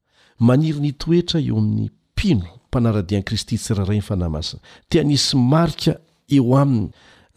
[0.48, 1.88] maniry ny toetra eo amin'ny
[2.18, 4.58] pino mpanaradian kristy tsiraray ny fanahmasia
[4.90, 5.94] tianisy marika
[6.36, 6.90] eo aminy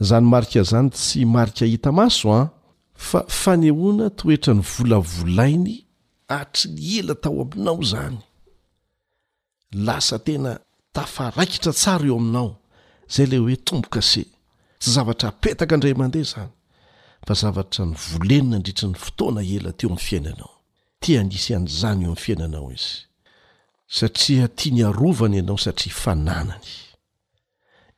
[0.09, 2.49] zany marika zany tsy marika hita maso a ah,
[3.07, 5.77] fa fanehona toetra ny volavolainy
[6.39, 8.17] artry ny ela tao aminao zany
[9.87, 10.51] lasa tena
[10.97, 12.51] tafaraikitra tsara eo aminao
[13.15, 14.23] zay le hoe tombo kase
[14.81, 16.53] tsy zavatra apetaka ndray mandeha zany
[17.27, 20.53] fa zavatra ny volenona andritra ny fotoana ela teo ami'ny fiainanao
[21.03, 22.93] ti anisy an'izany eo am'ny fiainanao izy
[23.99, 26.63] satria tiany arovana ianao satria fananany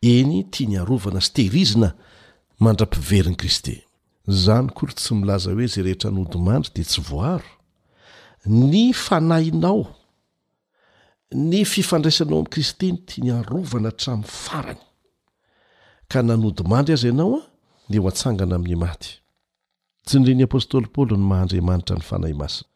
[0.01, 1.93] eny tiany arovana sytehirizina
[2.63, 3.75] mandra-piveriny kriste
[4.27, 7.53] zany kory tsy milaza hoe zay rehetra nodimandry de tsy voaro
[8.47, 9.85] ny fanahinao
[11.51, 14.81] ny fifandraisanao ami' kristeny tiany arovana hatramin'ny farany
[16.11, 17.45] ka nanodimandry azy ianaoa
[17.91, 19.13] ne ho antsangana amin'ny maty
[20.07, 22.69] tsynydreny apôstôly paoly ny maha andriamanitra ny fanahy masina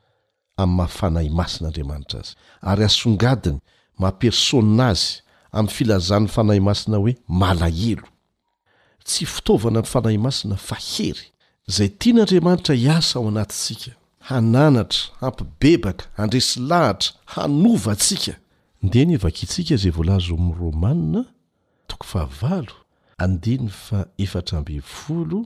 [0.58, 2.34] amin'ny mahafanahy masin'andriamanitra azy
[2.70, 3.58] ary asongadiny
[4.02, 5.12] mampersonna azy
[5.52, 8.06] amin'ny filazany fanahy masina hoe malahelo
[9.08, 11.24] tsy fitaovana ny fanahy masina fahery
[11.68, 13.90] izay tia n'andriamanitra hiasa ao anatitsika
[14.28, 18.34] hananatra hampibebaka handresi lahitra hanovantsika
[18.82, 21.24] ndea ny vakiintsika izay volazy amn'ny romanina
[21.86, 22.72] toko fahavalo
[23.22, 25.40] andiny fa efatra mbe folo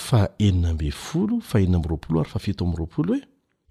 [0.00, 3.14] faeninambe folo faeamropolo aryfafimroaolo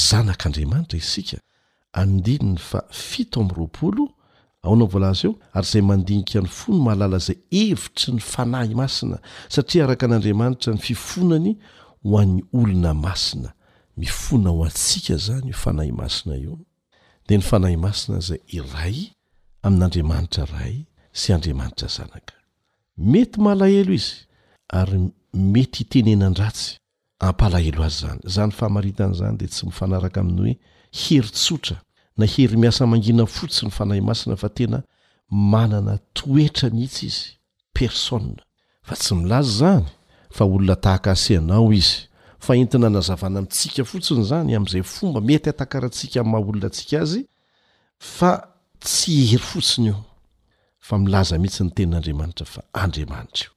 [0.06, 1.38] znak'andramatra iska
[2.00, 4.04] adnny fa fito am'roapolo
[4.66, 9.16] aona vlaz eo ary zay mandinika ny fony mahalala zay hevitry ny fanahy masina
[9.54, 11.52] satria araka an'andriamanitra ny fifonany
[12.04, 13.50] ho an'ny olona masina
[13.98, 16.58] mifonao antsika zany fanahy masina io
[17.28, 18.96] dia ny fanahy masina izay iray
[19.66, 22.34] amin'n'andriamanitra ray sy andriamanitra zanaka
[23.10, 24.22] mety malahelo izy
[24.78, 25.00] ary
[25.54, 26.78] mety itenenan-dratsy
[27.28, 30.54] ampalahelo azy zany zany fahmarita an' izany dia tsy mifanaraka aminy hoe
[31.04, 31.76] heritsotra
[32.16, 34.78] na hery miasa mangina fotsy ny fanahy masina fa tena
[35.52, 37.24] manana toetra nhitsy izy
[37.74, 38.42] personna
[38.86, 39.86] fa tsy milazy zany
[40.36, 42.07] fa olona tahaka asianao izy
[42.40, 47.20] fa entina nazavana amitsika fotsiny zany amin'izay fomba mety atakarahantsika ymahaolona antsika azy
[47.98, 48.30] fa
[48.80, 49.96] tsy hery fotsiny io
[50.78, 53.52] fa milaza mihitsy ny tenin'anriamanitra fa andramanitra o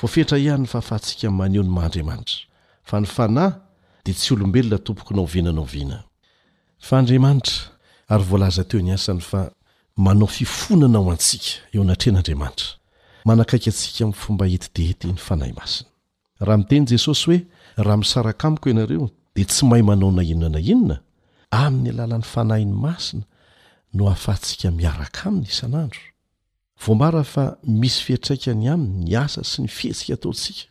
[0.00, 2.38] voafetraihan ny faafahatsikamaneo ny mahandriamanitra
[2.84, 3.52] fa ny fanahy
[4.04, 6.02] dia tsy olombelona tompoknao vinanao iana
[6.92, 7.54] aadriamaitra
[8.08, 9.50] ary voalaza teo ny asany fa
[9.96, 12.66] manao fifonanao antsika eo natren'andriamanitra
[13.24, 15.90] manakaiky antsika fomba etide hety ny fanahy masina
[16.40, 17.40] raha miteny jesosy hoe
[17.76, 20.96] raha misarakamiko ianareo dia tsy mahay manao na inona na inona
[21.50, 23.24] amin'ny alalan'ny fanahiny masina
[23.94, 26.00] no hahafahatsika miaraka aminy isan'andro
[26.86, 30.64] vombara fa misy fiatraika ny aminy ny asa sy ny fihetsika ataontsika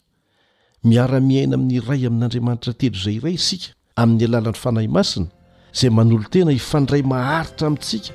[0.84, 3.68] miara-mihaina amin'ny iray amin'andriamanitra telo izay iray isika
[4.02, 5.28] amin'ny alalan'ny fanahy masina
[5.76, 8.10] izay manolo tena hifandray maharitra amintsika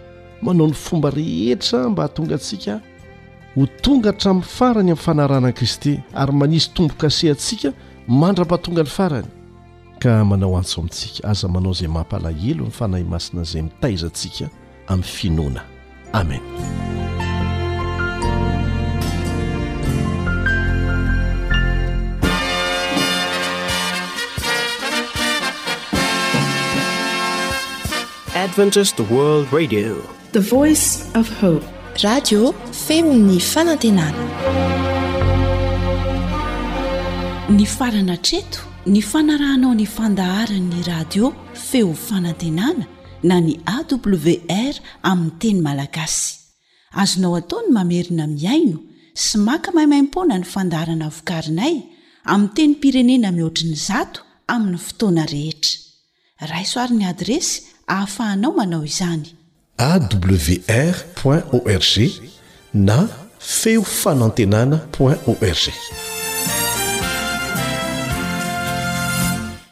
[0.45, 2.79] manao ny fomba rehetra mba hatonga ntsikah
[3.55, 7.71] ho tonga htramin'ny farany amin'ny fanaranan'i kriste ary manisy tombo-kaseh antsika
[8.09, 9.29] mandra-patonga ny farany
[10.01, 14.49] ka manao antso amintsika aza manao izay mampalahelo ny fanahy masina zay mitaizantsika
[14.89, 15.63] amin'ny finoana
[28.33, 30.01] amenadventis word radio
[30.33, 31.63] the voice f hope
[32.03, 34.25] radio femi'ni fanantenana
[37.49, 42.85] ny farana treto ny fanarahanao ny fandaharany'ny radio feo fanantenana
[43.25, 44.81] na ny awr
[45.11, 46.35] amin'ny teny malagasy
[47.03, 48.79] azonao ataony mamerina miaino
[49.25, 51.75] sy maka mahimaimpoana ny fandaharana vokarinay
[52.33, 54.21] amin'ny teny pirenena mihoatrin'ny zato
[54.55, 55.73] amin'ny fotoana rehetra
[56.53, 57.55] raisoaryn'ny adresy
[57.95, 59.25] ahafahanao manao izany
[59.89, 61.01] awr
[61.57, 61.97] org
[62.75, 66.18] na feo fanantenana org